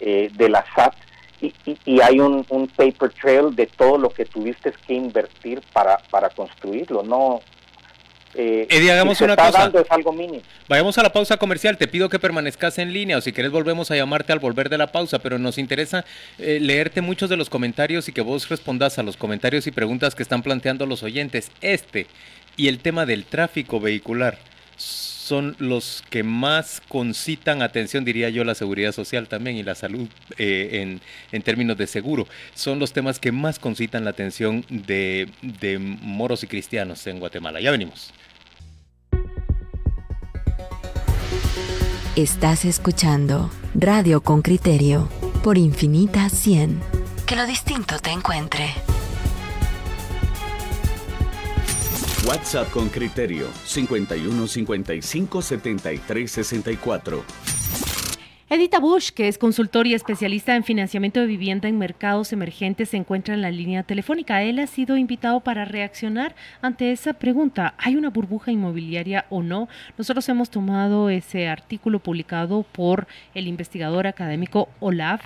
eh, 0.00 0.28
de 0.32 0.48
la 0.48 0.64
SAT 0.74 0.94
y, 1.40 1.54
y, 1.84 2.00
hay 2.00 2.18
un, 2.18 2.44
un, 2.48 2.66
paper 2.66 3.12
trail 3.12 3.54
de 3.54 3.66
todo 3.66 3.98
lo 3.98 4.08
que 4.08 4.24
tuviste 4.24 4.72
que 4.86 4.94
invertir 4.94 5.60
para, 5.72 5.98
para 6.10 6.30
construirlo, 6.30 7.02
no 7.02 7.42
eh, 8.36 8.66
Eddie, 8.68 8.92
hagamos 8.92 9.20
una 9.20 9.34
cosa. 9.34 9.70
es 9.74 9.90
algo 9.90 10.12
mínimo. 10.12 10.42
Vayamos 10.68 10.98
a 10.98 11.02
la 11.02 11.12
pausa 11.12 11.36
comercial. 11.36 11.78
Te 11.78 11.88
pido 11.88 12.08
que 12.08 12.18
permanezcas 12.18 12.78
en 12.78 12.92
línea 12.92 13.16
o 13.16 13.20
si 13.20 13.32
quieres 13.32 13.50
volvemos 13.50 13.90
a 13.90 13.96
llamarte 13.96 14.32
al 14.32 14.38
volver 14.38 14.68
de 14.68 14.78
la 14.78 14.92
pausa, 14.92 15.18
pero 15.20 15.38
nos 15.38 15.58
interesa 15.58 16.04
eh, 16.38 16.58
leerte 16.60 17.00
muchos 17.00 17.30
de 17.30 17.36
los 17.36 17.48
comentarios 17.48 18.08
y 18.08 18.12
que 18.12 18.20
vos 18.20 18.48
respondas 18.48 18.98
a 18.98 19.02
los 19.02 19.16
comentarios 19.16 19.66
y 19.66 19.70
preguntas 19.70 20.14
que 20.14 20.22
están 20.22 20.42
planteando 20.42 20.86
los 20.86 21.02
oyentes. 21.02 21.50
Este 21.60 22.06
y 22.56 22.68
el 22.68 22.78
tema 22.78 23.06
del 23.06 23.24
tráfico 23.24 23.80
vehicular 23.80 24.38
son 24.76 25.56
los 25.58 26.04
que 26.08 26.22
más 26.22 26.80
concitan 26.88 27.60
atención, 27.62 28.04
diría 28.04 28.28
yo, 28.28 28.44
la 28.44 28.54
seguridad 28.54 28.92
social 28.92 29.26
también 29.26 29.56
y 29.56 29.62
la 29.62 29.74
salud 29.74 30.08
eh, 30.38 30.82
en, 30.82 31.00
en, 31.32 31.42
términos 31.42 31.76
de 31.76 31.88
seguro. 31.88 32.28
Son 32.54 32.78
los 32.78 32.92
temas 32.92 33.18
que 33.18 33.32
más 33.32 33.58
concitan 33.58 34.04
la 34.04 34.10
atención 34.10 34.64
de, 34.68 35.28
de 35.42 35.78
moros 35.78 36.44
y 36.44 36.46
cristianos 36.46 37.04
en 37.08 37.18
Guatemala. 37.18 37.60
Ya 37.60 37.72
venimos. 37.72 38.12
Estás 42.16 42.64
escuchando 42.64 43.50
Radio 43.74 44.22
con 44.22 44.40
Criterio 44.40 45.06
por 45.44 45.58
Infinita 45.58 46.30
100. 46.30 46.80
Que 47.26 47.36
lo 47.36 47.44
distinto 47.44 47.98
te 47.98 48.08
encuentre. 48.08 48.70
WhatsApp 52.26 52.70
con 52.70 52.88
criterio 52.88 53.48
51 53.66 54.46
55 54.46 55.42
73 55.42 56.30
64. 56.30 57.22
Edita 58.48 58.78
Bush, 58.78 59.10
que 59.10 59.26
es 59.26 59.38
consultor 59.38 59.88
y 59.88 59.94
especialista 59.94 60.54
en 60.54 60.62
financiamiento 60.62 61.18
de 61.18 61.26
vivienda 61.26 61.68
en 61.68 61.78
mercados 61.78 62.32
emergentes, 62.32 62.90
se 62.90 62.96
encuentra 62.96 63.34
en 63.34 63.42
la 63.42 63.50
línea 63.50 63.82
telefónica. 63.82 64.40
Él 64.40 64.60
ha 64.60 64.68
sido 64.68 64.96
invitado 64.96 65.40
para 65.40 65.64
reaccionar 65.64 66.36
ante 66.62 66.92
esa 66.92 67.14
pregunta. 67.14 67.74
¿Hay 67.76 67.96
una 67.96 68.10
burbuja 68.10 68.52
inmobiliaria 68.52 69.26
o 69.30 69.42
no? 69.42 69.68
Nosotros 69.98 70.28
hemos 70.28 70.48
tomado 70.48 71.10
ese 71.10 71.48
artículo 71.48 71.98
publicado 71.98 72.62
por 72.62 73.08
el 73.34 73.48
investigador 73.48 74.06
académico 74.06 74.68
Olaf, 74.78 75.22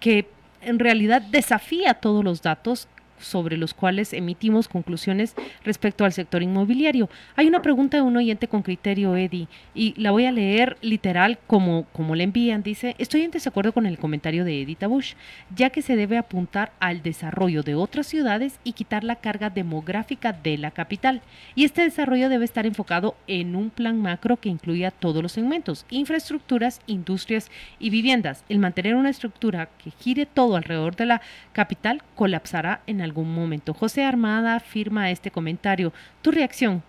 que 0.00 0.30
en 0.62 0.78
realidad 0.78 1.20
desafía 1.20 1.92
todos 1.92 2.24
los 2.24 2.40
datos 2.40 2.88
sobre 3.22 3.56
los 3.56 3.74
cuales 3.74 4.12
emitimos 4.12 4.68
conclusiones 4.68 5.34
respecto 5.64 6.04
al 6.04 6.12
sector 6.12 6.42
inmobiliario. 6.42 7.08
Hay 7.36 7.46
una 7.46 7.62
pregunta 7.62 7.96
de 7.96 8.02
un 8.02 8.16
oyente 8.16 8.48
con 8.48 8.62
criterio, 8.62 9.16
Eddie, 9.16 9.48
y 9.74 9.94
la 10.00 10.10
voy 10.10 10.26
a 10.26 10.32
leer 10.32 10.76
literal 10.82 11.38
como, 11.46 11.84
como 11.92 12.14
le 12.14 12.24
envían. 12.24 12.62
Dice, 12.62 12.94
estoy 12.98 13.22
en 13.22 13.30
desacuerdo 13.30 13.72
con 13.72 13.86
el 13.86 13.98
comentario 13.98 14.44
de 14.44 14.62
Edith 14.62 14.84
Bush, 14.86 15.14
ya 15.54 15.70
que 15.70 15.82
se 15.82 15.96
debe 15.96 16.18
apuntar 16.18 16.72
al 16.80 17.02
desarrollo 17.02 17.62
de 17.62 17.74
otras 17.74 18.06
ciudades 18.06 18.58
y 18.64 18.72
quitar 18.72 19.04
la 19.04 19.16
carga 19.16 19.50
demográfica 19.50 20.32
de 20.32 20.58
la 20.58 20.70
capital. 20.70 21.22
Y 21.54 21.64
este 21.64 21.82
desarrollo 21.82 22.28
debe 22.28 22.44
estar 22.44 22.66
enfocado 22.66 23.16
en 23.26 23.56
un 23.56 23.70
plan 23.70 24.00
macro 24.00 24.38
que 24.38 24.48
incluya 24.48 24.90
todos 24.90 25.22
los 25.22 25.32
segmentos, 25.32 25.86
infraestructuras, 25.90 26.80
industrias 26.86 27.50
y 27.78 27.90
viviendas. 27.90 28.44
El 28.48 28.58
mantener 28.58 28.94
una 28.94 29.10
estructura 29.10 29.68
que 29.82 29.90
gire 29.90 30.26
todo 30.26 30.56
alrededor 30.56 30.96
de 30.96 31.06
la 31.06 31.22
capital 31.52 32.02
colapsará 32.14 32.82
en 32.86 33.00
algún 33.00 33.11
algún 33.12 33.34
momento. 33.34 33.74
José 33.74 34.04
Armada 34.04 34.58
firma 34.58 35.10
este 35.10 35.30
comentario. 35.30 35.92
¿Tu 36.22 36.30
reacción? 36.30 36.82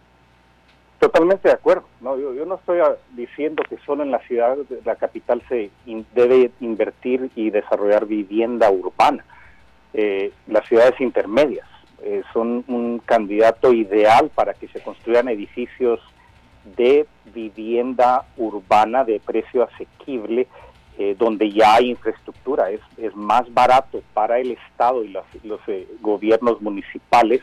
Totalmente 1.00 1.50
de 1.50 1.54
acuerdo. 1.54 1.84
No, 2.00 2.18
yo, 2.18 2.46
no 2.46 2.56
estoy 2.56 2.80
ah, 2.80 2.96
diciendo 3.12 3.62
que 3.70 3.78
solo 3.86 4.04
en 4.04 4.12
la 4.12 4.20
ciudad, 4.20 4.56
la 4.86 4.96
capital, 4.96 5.42
se 5.50 5.70
debe 6.16 6.52
invertir 6.62 7.30
y 7.36 7.50
desarrollar 7.50 8.06
vivienda 8.06 8.72
urbana. 8.72 9.26
Eh, 9.94 10.32
las 10.48 10.66
ciudades 10.68 11.00
intermedias 11.02 11.68
eh, 12.04 12.24
son 12.32 12.64
un 12.68 13.00
candidato 13.00 13.74
ideal 13.74 14.32
para 14.34 14.54
que 14.54 14.70
se 14.70 14.82
construyan 14.82 15.28
edificios 15.28 16.00
de 16.78 17.06
vivienda 17.34 18.26
urbana 18.38 19.04
de 19.04 19.20
precio 19.20 19.64
asequible 19.64 20.48
eh, 20.98 21.16
donde 21.18 21.52
ya 21.52 21.76
hay 21.76 21.92
infraestructura. 21.92 22.70
Es, 22.70 22.82
es 22.98 23.16
más 23.16 23.52
barato 23.54 24.02
para 24.14 24.40
el 24.40 24.52
Estado 24.52 25.04
y 25.04 25.10
los, 25.10 25.26
los 25.44 25.60
eh, 25.68 25.88
gobiernos 26.02 26.62
municipales 26.62 27.42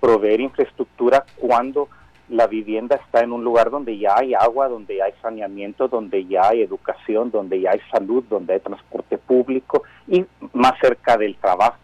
proveer 0.00 0.40
infraestructura 0.40 1.24
cuando 1.36 1.88
la 2.30 2.46
vivienda 2.46 2.96
está 2.96 3.20
en 3.20 3.32
un 3.32 3.44
lugar 3.44 3.70
donde 3.70 3.98
ya 3.98 4.16
hay 4.16 4.34
agua, 4.34 4.68
donde 4.68 5.02
hay 5.02 5.12
saneamiento, 5.20 5.88
donde 5.88 6.24
ya 6.26 6.48
hay 6.48 6.62
educación, 6.62 7.30
donde 7.30 7.60
ya 7.60 7.72
hay 7.72 7.80
salud, 7.90 8.24
donde 8.30 8.54
hay 8.54 8.60
transporte 8.60 9.18
público 9.18 9.82
y 10.06 10.24
más 10.52 10.74
cerca 10.80 11.16
del 11.16 11.36
trabajo. 11.36 11.76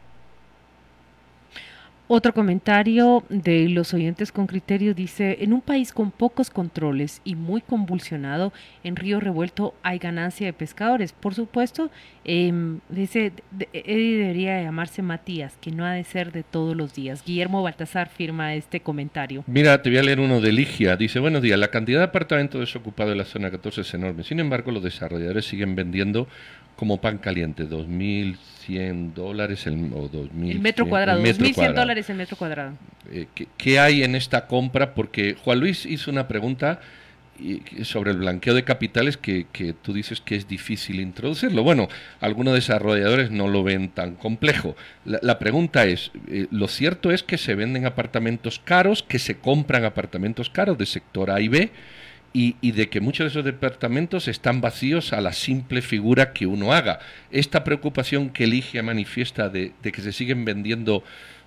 Otro 2.08 2.32
comentario 2.32 3.24
de 3.28 3.68
los 3.68 3.92
oyentes 3.92 4.30
con 4.30 4.46
criterio 4.46 4.94
dice, 4.94 5.38
en 5.40 5.52
un 5.52 5.60
país 5.60 5.92
con 5.92 6.12
pocos 6.12 6.50
controles 6.50 7.20
y 7.24 7.34
muy 7.34 7.60
convulsionado, 7.60 8.52
en 8.84 8.94
Río 8.94 9.18
Revuelto 9.18 9.74
hay 9.82 9.98
ganancia 9.98 10.46
de 10.46 10.52
pescadores. 10.52 11.12
Por 11.12 11.34
supuesto, 11.34 11.90
em, 12.24 12.78
dice, 12.88 13.32
Eddie 13.72 14.18
debería 14.18 14.62
llamarse 14.62 15.02
Matías, 15.02 15.58
que 15.60 15.72
no 15.72 15.84
ha 15.84 15.94
de 15.94 16.04
ser 16.04 16.30
de 16.30 16.44
todos 16.44 16.76
los 16.76 16.94
días. 16.94 17.24
Guillermo 17.26 17.64
Baltasar 17.64 18.08
firma 18.08 18.54
este 18.54 18.78
comentario. 18.78 19.42
Mira, 19.48 19.82
te 19.82 19.90
voy 19.90 19.98
a 19.98 20.02
leer 20.04 20.20
uno 20.20 20.40
de 20.40 20.52
Ligia. 20.52 20.96
Dice, 20.96 21.18
buenos 21.18 21.42
días, 21.42 21.58
la 21.58 21.72
cantidad 21.72 21.98
de 21.98 22.04
apartamentos 22.04 22.60
desocupados 22.60 23.10
en 23.10 23.18
la 23.18 23.24
zona 23.24 23.50
14 23.50 23.80
es 23.80 23.94
enorme. 23.94 24.22
Sin 24.22 24.38
embargo, 24.38 24.70
los 24.70 24.84
desarrolladores 24.84 25.44
siguen 25.44 25.74
vendiendo 25.74 26.28
como 26.76 27.00
pan 27.00 27.18
caliente, 27.18 27.64
2.100 27.64 29.14
dólares 29.14 29.66
el, 29.66 29.74
o 29.92 30.10
2.000... 30.10 30.50
El 30.50 30.60
metro 30.60 30.88
cuadrado, 30.88 31.22
2.100 31.22 31.74
dólares 31.74 32.10
el 32.10 32.16
metro 32.16 32.36
cuadrado. 32.36 32.74
Eh, 33.10 33.26
¿qué, 33.56 33.80
hay 33.80 34.02
en 34.02 34.14
esta 34.14 34.46
compra? 34.46 34.94
Porque 34.94 35.36
Juan 35.42 35.58
Luis 35.58 35.86
hizo 35.86 36.10
una 36.10 36.28
pregunta 36.28 36.80
sobre 37.82 38.12
el 38.12 38.18
blanqueo 38.18 38.54
de 38.54 38.64
capitales 38.64 39.16
que, 39.16 39.46
que, 39.52 39.74
tú 39.74 39.92
dices 39.92 40.20
que 40.20 40.36
es 40.36 40.48
difícil 40.48 41.00
introducirlo. 41.00 41.62
Bueno, 41.62 41.88
algunos 42.20 42.54
desarrolladores 42.54 43.30
no 43.30 43.48
lo 43.48 43.62
ven 43.62 43.90
tan 43.90 44.14
complejo. 44.14 44.76
La, 45.04 45.38
pregunta 45.38 45.84
es, 45.84 46.12
eh, 46.28 46.46
lo 46.50 46.68
cierto 46.68 47.10
es 47.10 47.22
que 47.22 47.38
se 47.38 47.54
venden 47.54 47.84
apartamentos 47.84 48.60
caros, 48.62 49.02
que 49.02 49.18
se 49.18 49.38
compran 49.38 49.84
apartamentos 49.84 50.50
caros 50.50 50.78
de 50.78 50.86
sector 50.86 51.30
A 51.30 51.40
y 51.40 51.48
B, 51.48 51.70
y, 52.32 52.72
de 52.72 52.90
que 52.90 53.00
muchos 53.00 53.24
de 53.24 53.28
esos 53.28 53.44
departamentos 53.44 54.28
están 54.28 54.60
vacíos 54.60 55.14
a 55.14 55.22
la 55.22 55.32
simple 55.32 55.80
figura 55.80 56.32
que 56.34 56.46
uno 56.46 56.72
haga. 56.72 56.98
Esta 57.30 57.64
preocupación 57.64 58.30
que 58.30 58.44
Eligia 58.44 58.82
manifiesta 58.82 59.48
de, 59.48 59.72
que 59.82 60.02
se 60.02 60.12
siguen 60.12 60.44
vendiendo 60.44 61.02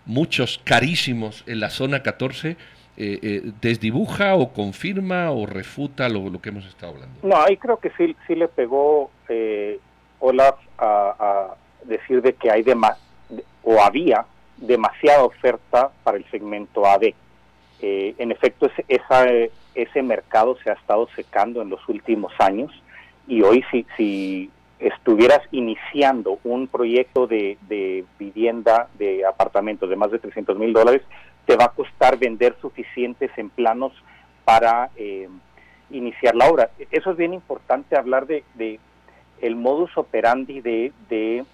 muchos 0.05 0.59
carísimos 0.63 1.43
en 1.45 1.59
la 1.59 1.69
zona 1.69 2.01
14, 2.01 2.49
eh, 2.51 2.57
eh, 2.97 3.51
¿desdibuja 3.61 4.35
o 4.35 4.51
confirma 4.51 5.29
o 5.31 5.45
refuta 5.45 6.09
lo, 6.09 6.41
que 6.41 6.49
hemos 6.49 6.65
estado 6.65 6.93
hablando? 6.93 7.19
No, 7.21 7.39
ahí 7.39 7.55
creo 7.57 7.77
que 7.77 7.91
sí, 7.91 8.15
sí 8.25 8.33
le 8.33 8.47
pegó 8.47 9.11
eh, 9.29 9.79
Olaf 10.19 10.55
a, 10.79 11.55
decir 11.85 12.21
de 12.21 12.33
que 12.33 12.51
hay 12.51 12.63
o 13.63 13.81
había 13.81 14.25
demasiada 14.57 15.23
oferta 15.23 15.91
para 16.03 16.17
el 16.17 16.25
segmento 16.29 16.85
AD. 16.85 17.13
Eh, 17.81 18.15
en 18.17 18.31
efecto, 18.31 18.69
esa 18.87 19.25
ese 19.75 20.01
mercado 20.01 20.57
se 20.63 20.69
ha 20.69 20.73
estado 20.73 21.07
secando 21.15 21.61
en 21.61 21.69
los 21.69 21.87
últimos 21.87 22.33
años 22.39 22.71
y 23.27 23.41
hoy 23.41 23.63
si, 23.71 23.85
si 23.95 24.49
estuvieras 24.79 25.41
iniciando 25.51 26.39
un 26.43 26.67
proyecto 26.67 27.27
de, 27.27 27.57
vivienda, 28.17 28.87
de 28.97 29.25
apartamentos 29.25 29.89
de 29.89 29.95
más 29.95 30.11
de 30.11 30.19
300 30.19 30.57
mil 30.57 30.73
dólares, 30.73 31.01
te 31.45 31.55
va 31.55 31.65
a 31.65 31.71
costar 31.71 32.17
vender 32.17 32.55
suficientes 32.61 33.31
en 33.37 33.49
planos 33.49 33.93
para 34.45 34.89
eh, 34.95 35.27
iniciar 35.91 36.35
la 36.35 36.49
obra. 36.49 36.71
Eso 36.91 37.11
es 37.11 37.17
bien 37.17 37.33
importante 37.33 37.97
hablar 37.97 38.25
de, 38.25 38.43
el 39.41 39.55
modus 39.55 39.95
operandi 39.97 40.61
de, 40.61 40.91
de 41.09 41.45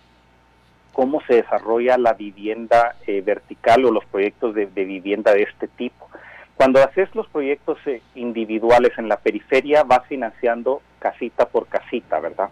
cómo 0.96 1.22
se 1.28 1.36
desarrolla 1.36 1.98
la 1.98 2.14
vivienda 2.14 2.96
eh, 3.06 3.20
vertical 3.20 3.84
o 3.84 3.92
los 3.92 4.06
proyectos 4.06 4.56
de, 4.56 4.66
vivienda 4.66 5.34
de 5.34 5.44
este 5.44 5.68
tipo. 5.68 6.10
Cuando 6.56 6.82
haces 6.82 7.14
los 7.14 7.28
proyectos 7.28 7.78
eh, 7.86 8.02
individuales 8.16 8.94
en 8.98 9.10
la 9.10 9.18
periferia, 9.18 9.84
vas 9.84 10.08
financiando 10.08 10.82
casita 11.00 11.50
por 11.50 11.68
casita, 11.68 12.22
¿verdad? 12.22 12.50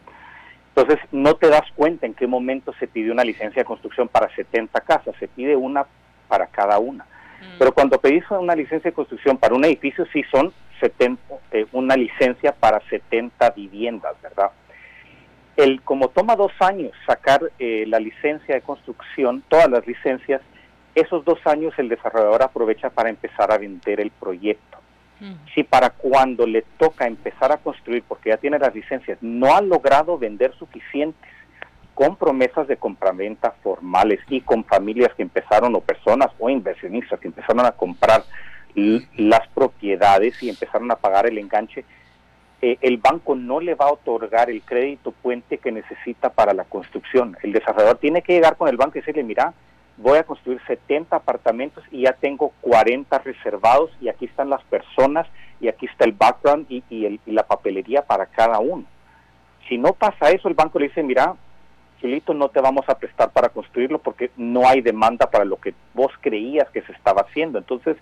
Entonces, 0.76 1.00
no 1.14 1.36
te 1.36 1.48
das 1.48 1.64
cuenta 1.74 2.06
en 2.06 2.14
qué 2.14 2.28
momento 2.28 2.74
se 2.80 2.88
pide 2.88 3.12
una 3.12 3.24
licencia 3.24 3.62
de 3.62 3.66
construcción 3.66 4.10
para 4.10 4.28
70 4.36 4.82
casas, 4.82 5.16
se 5.20 5.30
pide 5.30 5.56
una 5.56 5.86
para 6.28 6.48
cada 6.48 6.80
una. 6.80 7.06
Mm. 7.06 7.60
Pero 7.60 7.72
cuando 7.72 7.98
pedís 7.98 8.30
una 8.30 8.56
licencia 8.56 8.92
de 8.92 8.96
construcción 8.96 9.38
para 9.38 9.56
un 9.56 9.64
edificio, 9.64 10.06
sí 10.12 10.22
son 10.30 10.52
70, 10.82 11.22
eh, 11.52 11.66
una 11.72 11.96
licencia 11.96 12.52
para 12.52 12.82
70 12.90 13.52
viviendas, 13.52 14.22
¿verdad? 14.22 14.52
El 15.58 15.82
como 15.82 16.10
toma 16.10 16.36
dos 16.36 16.52
años 16.60 16.92
sacar 17.06 17.52
eh, 17.60 17.86
la 17.88 18.00
licencia 18.00 18.56
de 18.56 18.62
construcción, 18.62 19.44
todas 19.48 19.70
las 19.70 19.86
licencias, 19.86 20.42
esos 20.96 21.26
dos 21.26 21.40
años 21.46 21.74
el 21.78 21.90
desarrollador 21.90 22.44
aprovecha 22.44 22.90
para 22.90 23.10
empezar 23.10 23.52
a 23.52 23.58
vender 23.58 24.00
el 24.00 24.12
proyecto. 24.12 24.78
Mm. 25.20 25.34
Si 25.54 25.64
para 25.64 25.92
cuando 25.92 26.46
le 26.46 26.64
toca 26.78 27.08
empezar 27.08 27.52
a 27.52 27.58
construir, 27.58 28.04
porque 28.08 28.30
ya 28.30 28.38
tiene 28.38 28.60
las 28.60 28.74
licencias, 28.74 29.18
no 29.22 29.56
ha 29.56 29.62
logrado 29.62 30.18
vender 30.18 30.54
suficientes 30.56 31.30
con 31.94 32.16
promesas 32.16 32.68
de 32.68 32.78
compraventa 32.78 33.52
formales 33.64 34.20
y 34.28 34.42
con 34.42 34.64
familias 34.64 35.14
que 35.16 35.22
empezaron, 35.22 35.76
o 35.76 35.82
personas 35.82 36.32
o 36.40 36.50
inversionistas 36.50 37.20
que 37.20 37.28
empezaron 37.28 37.66
a 37.66 37.72
comprar 37.72 38.24
las 38.76 39.48
propiedades 39.50 40.42
y 40.42 40.50
empezaron 40.50 40.90
a 40.92 40.96
pagar 40.96 41.28
el 41.28 41.38
enganche, 41.38 41.86
eh, 42.66 42.78
el 42.80 42.96
banco 42.96 43.36
no 43.36 43.60
le 43.60 43.76
va 43.76 43.88
a 43.88 43.92
otorgar 43.92 44.50
el 44.50 44.62
crédito 44.62 45.12
puente 45.12 45.58
que 45.58 45.70
necesita 45.70 46.30
para 46.30 46.54
la 46.54 46.64
construcción. 46.64 47.36
El 47.44 47.52
desarrollador 47.52 47.98
tiene 47.98 48.22
que 48.22 48.32
llegar 48.32 48.56
con 48.56 48.70
el 48.70 48.78
banco 48.78 48.98
y 48.98 49.02
decirle, 49.02 49.22
mira, 49.22 49.54
voy 49.98 50.18
a 50.18 50.24
construir 50.24 50.62
70 50.66 51.14
apartamentos 51.14 51.84
y 51.92 52.04
ya 52.04 52.14
tengo 52.14 52.54
40 52.62 53.20
reservados 53.20 53.92
y 54.00 54.08
aquí 54.08 54.24
están 54.24 54.50
las 54.50 54.64
personas 54.64 55.28
y 55.60 55.68
aquí 55.68 55.88
está 55.88 56.06
el 56.06 56.14
background 56.14 56.66
y, 56.70 56.86
y, 56.90 57.20
la 57.26 57.44
papelería 57.44 58.02
para 58.06 58.28
cada 58.28 58.60
uno. 58.60 58.86
Si 59.68 59.78
no 59.78 59.92
pasa 59.92 60.32
eso, 60.32 60.48
el 60.48 60.54
banco 60.54 60.80
le 60.80 60.88
dice, 60.88 61.04
mira, 61.04 61.36
Chilito, 62.00 62.34
no 62.34 62.48
te 62.48 62.62
vamos 62.62 62.88
a 62.88 62.98
prestar 62.98 63.32
para 63.32 63.50
construirlo 63.50 64.00
porque 64.00 64.32
no 64.38 64.66
hay 64.70 64.80
demanda 64.80 65.30
para 65.30 65.44
lo 65.44 65.58
que 65.58 65.74
vos 65.94 66.14
creías 66.22 66.70
que 66.70 66.82
se 66.84 66.94
estaba 66.94 67.24
haciendo. 67.24 67.58
Entonces, 67.58 67.98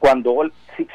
cuando 0.00 0.34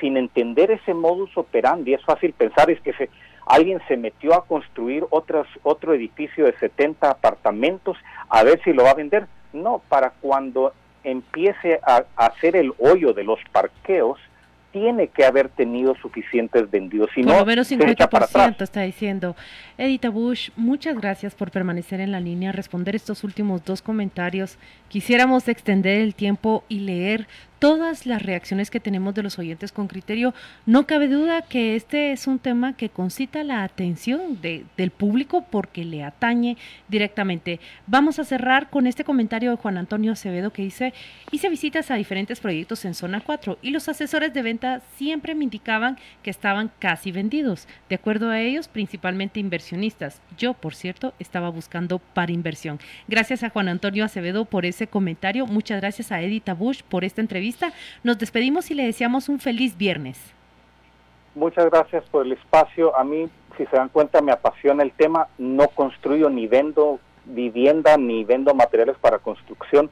sin 0.01 0.17
entender 0.17 0.71
ese 0.71 0.93
modus 0.93 1.29
operandi, 1.37 1.93
es 1.93 2.03
fácil 2.03 2.33
pensar 2.33 2.71
es 2.71 2.81
que 2.81 2.91
se, 2.93 3.09
alguien 3.45 3.79
se 3.87 3.97
metió 3.97 4.33
a 4.33 4.45
construir 4.45 5.05
otras, 5.11 5.45
otro 5.61 5.93
edificio 5.93 6.45
de 6.45 6.57
70 6.57 7.11
apartamentos 7.11 7.97
a 8.29 8.43
ver 8.43 8.59
si 8.63 8.73
lo 8.73 8.83
va 8.83 8.91
a 8.91 8.95
vender. 8.95 9.27
No, 9.53 9.81
para 9.87 10.09
cuando 10.09 10.73
empiece 11.03 11.79
a, 11.85 12.03
hacer 12.15 12.55
el 12.55 12.73
hoyo 12.79 13.13
de 13.13 13.23
los 13.23 13.39
parqueos, 13.51 14.19
tiene 14.71 15.07
que 15.07 15.23
haber 15.23 15.49
tenido 15.49 15.95
suficientes 16.01 16.69
vendidos. 16.69 17.09
Si 17.15 17.23
por 17.23 17.37
lo 17.37 17.45
menos 17.45 17.71
50% 17.71 18.61
está 18.61 18.81
diciendo. 18.81 19.35
Edita 19.77 20.09
Bush, 20.09 20.49
muchas 20.57 20.95
gracias 20.95 21.33
por 21.33 21.51
permanecer 21.51 22.01
en 22.01 22.11
la 22.11 22.19
línea, 22.19 22.51
responder 22.51 22.93
estos 22.93 23.23
últimos 23.23 23.63
dos 23.63 23.81
comentarios. 23.81 24.57
Quisiéramos 24.89 25.47
extender 25.47 26.01
el 26.01 26.13
tiempo 26.13 26.65
y 26.67 26.79
leer 26.79 27.27
todas 27.59 28.05
las 28.05 28.21
reacciones 28.21 28.69
que 28.69 28.79
tenemos 28.79 29.13
de 29.15 29.23
los 29.23 29.39
oyentes 29.39 29.71
con 29.71 29.87
criterio, 29.87 30.33
no 30.65 30.87
cabe 30.87 31.07
duda 31.07 31.41
que 31.41 31.75
este 31.75 32.11
es 32.11 32.27
un 32.27 32.39
tema 32.39 32.73
que 32.73 32.89
concita 32.89 33.43
la 33.43 33.63
atención 33.63 34.41
de, 34.41 34.65
del 34.77 34.91
público 34.91 35.45
porque 35.49 35.85
le 35.85 36.03
atañe 36.03 36.57
directamente. 36.87 37.59
Vamos 37.87 38.19
a 38.19 38.25
cerrar 38.25 38.69
con 38.69 38.87
este 38.87 39.03
comentario 39.03 39.51
de 39.51 39.57
Juan 39.57 39.77
Antonio 39.77 40.11
Acevedo 40.11 40.51
que 40.51 40.63
dice, 40.63 40.93
hice 41.31 41.49
visitas 41.49 41.91
a 41.91 41.95
diferentes 41.95 42.39
proyectos 42.39 42.83
en 42.85 42.93
zona 42.93 43.21
4 43.21 43.59
y 43.61 43.71
los 43.71 43.87
asesores 43.87 44.33
de 44.33 44.41
venta 44.41 44.81
siempre 44.97 45.35
me 45.35 45.43
indicaban 45.43 45.97
que 46.23 46.29
estaban 46.29 46.71
casi 46.79 47.11
vendidos. 47.11 47.67
De 47.89 47.95
acuerdo 47.95 48.29
a 48.29 48.41
ellos, 48.41 48.67
principalmente 48.67 49.39
inversionistas. 49.39 50.21
Yo, 50.37 50.53
por 50.53 50.75
cierto, 50.75 51.13
estaba 51.19 51.49
buscando 51.49 51.99
para 51.99 52.31
inversión. 52.31 52.79
Gracias 53.07 53.43
a 53.43 53.49
Juan 53.49 53.69
Antonio 53.69 54.03
Acevedo 54.03 54.45
por 54.45 54.65
ese 54.65 54.87
comentario. 54.87 55.45
Muchas 55.45 55.79
gracias 55.79 56.11
a 56.11 56.21
Edita 56.21 56.53
Bush 56.53 56.81
por 56.87 57.03
esta 57.03 57.21
entrevista 57.21 57.44
nos 58.03 58.17
despedimos 58.17 58.71
y 58.71 58.75
le 58.75 58.85
deseamos 58.85 59.29
un 59.29 59.39
feliz 59.39 59.77
viernes. 59.77 60.19
Muchas 61.35 61.65
gracias 61.65 62.03
por 62.05 62.25
el 62.25 62.31
espacio. 62.31 62.95
A 62.97 63.03
mí, 63.03 63.27
si 63.57 63.65
se 63.65 63.75
dan 63.75 63.89
cuenta, 63.89 64.21
me 64.21 64.31
apasiona 64.31 64.83
el 64.83 64.91
tema. 64.91 65.27
No 65.37 65.67
construyo 65.67 66.29
ni 66.29 66.47
vendo 66.47 66.99
vivienda 67.25 67.97
ni 67.97 68.23
vendo 68.23 68.53
materiales 68.53 68.97
para 68.97 69.19
construcción. 69.19 69.89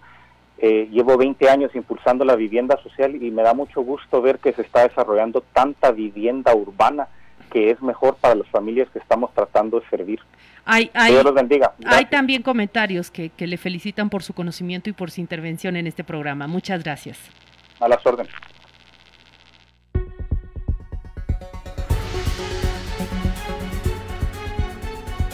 Eh, 0.59 0.87
llevo 0.91 1.17
20 1.17 1.49
años 1.49 1.75
impulsando 1.75 2.23
la 2.23 2.35
vivienda 2.35 2.77
social 2.81 3.21
y 3.21 3.31
me 3.31 3.43
da 3.43 3.53
mucho 3.53 3.81
gusto 3.81 4.21
ver 4.21 4.39
que 4.39 4.53
se 4.53 4.61
está 4.61 4.87
desarrollando 4.87 5.43
tanta 5.53 5.91
vivienda 5.91 6.55
urbana 6.55 7.09
que 7.53 7.69
es 7.69 7.81
mejor 7.81 8.15
para 8.15 8.33
las 8.33 8.47
familias 8.49 8.89
que 8.91 8.99
estamos 8.99 9.31
tratando 9.33 9.79
de 9.79 9.87
servir. 9.87 10.19
Hay, 10.65 10.89
hay, 10.93 11.11
Dios 11.11 11.23
los 11.23 11.33
bendiga. 11.33 11.73
Hay 11.85 12.05
también 12.05 12.41
comentarios 12.41 13.11
que, 13.11 13.29
que 13.29 13.45
le 13.45 13.57
felicitan 13.57 14.09
por 14.09 14.23
su 14.23 14.33
conocimiento 14.33 14.89
y 14.89 14.93
por 14.93 15.11
su 15.11 15.21
intervención 15.21 15.75
en 15.75 15.85
este 15.85 16.03
programa. 16.03 16.47
Muchas 16.47 16.83
gracias 16.83 17.19
a 17.79 17.87
las 17.87 18.05
órdenes. 18.05 18.33